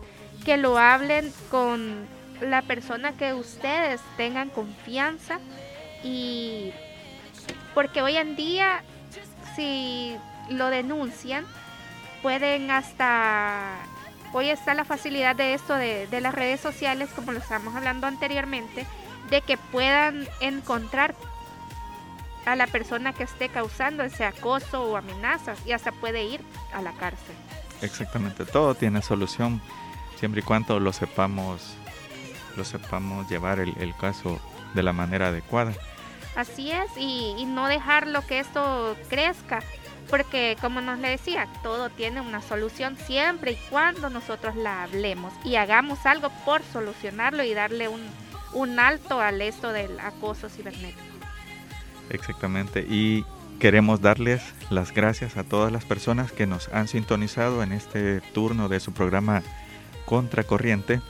[0.45, 2.07] que lo hablen con
[2.41, 5.39] la persona que ustedes tengan confianza
[6.03, 6.73] y
[7.75, 8.83] porque hoy en día
[9.55, 10.17] si
[10.49, 11.45] lo denuncian
[12.23, 13.77] pueden hasta
[14.33, 18.07] hoy está la facilidad de esto de, de las redes sociales como lo estábamos hablando
[18.07, 18.87] anteriormente
[19.29, 21.15] de que puedan encontrar
[22.47, 26.41] a la persona que esté causando ese acoso o amenazas y hasta puede ir
[26.73, 27.35] a la cárcel.
[27.83, 29.61] Exactamente, todo tiene solución
[30.19, 31.75] siempre y cuando lo sepamos,
[32.57, 34.39] lo sepamos llevar el, caso
[34.75, 35.73] de la manera adecuada.
[36.37, 39.61] Así es, y, y, no dejar que esto crezca,
[40.09, 45.33] porque como nos le decía, todo tiene una solución siempre y cuando nosotros la hablemos
[45.45, 48.01] y hagamos algo por solucionarlo y darle un,
[48.53, 51.01] un alto al esto del acoso cibernético.
[52.11, 52.81] Exactamente.
[52.81, 53.25] Y
[53.61, 58.71] queremos darles las gracias a todas las personas que nos han sintonizado en este turno
[58.71, 59.43] de su programa
[60.07, 61.01] Contracorriente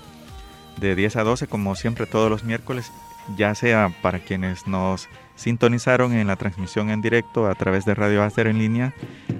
[0.77, 2.91] de 10 a 12, como siempre todos los miércoles,
[3.37, 8.25] ya sea para quienes nos sintonizaron en la transmisión en directo a través de Radio
[8.25, 8.95] Aster en línea,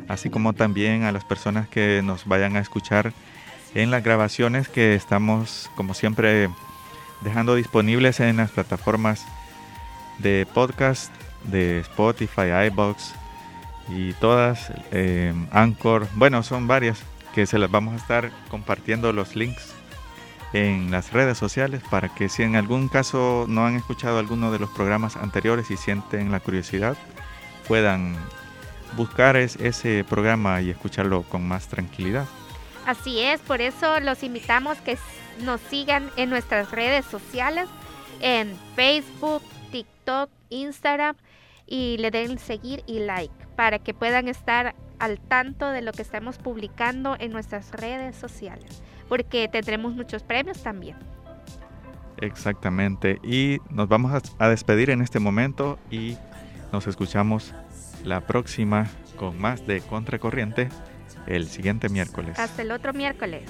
[0.07, 3.13] así como también a las personas que nos vayan a escuchar
[3.75, 6.49] en las grabaciones que estamos, como siempre,
[7.23, 9.27] dejando disponibles en las plataformas
[10.19, 11.13] de podcast
[11.45, 13.15] de Spotify, iBox
[13.89, 17.03] y todas, eh, Anchor, bueno, son varias
[17.35, 19.75] que se las vamos a estar compartiendo los links
[20.53, 24.59] en las redes sociales para que si en algún caso no han escuchado alguno de
[24.59, 26.97] los programas anteriores y sienten la curiosidad,
[27.69, 28.17] puedan
[28.97, 32.27] buscar ese programa y escucharlo con más tranquilidad.
[32.87, 34.99] Así es, por eso los invitamos que
[35.43, 37.69] nos sigan en nuestras redes sociales,
[38.21, 41.15] en Facebook, TikTok, Instagram
[41.71, 46.03] y le den seguir y like para que puedan estar al tanto de lo que
[46.03, 50.99] estamos publicando en nuestras redes sociales, porque tendremos muchos premios también.
[52.19, 56.19] Exactamente, y nos vamos a, despedir en este momento y
[56.71, 57.55] nos escuchamos
[58.05, 60.69] la próxima con más de Contracorriente
[61.27, 62.39] el siguiente miércoles.
[62.39, 63.43] Hasta el otro miércoles.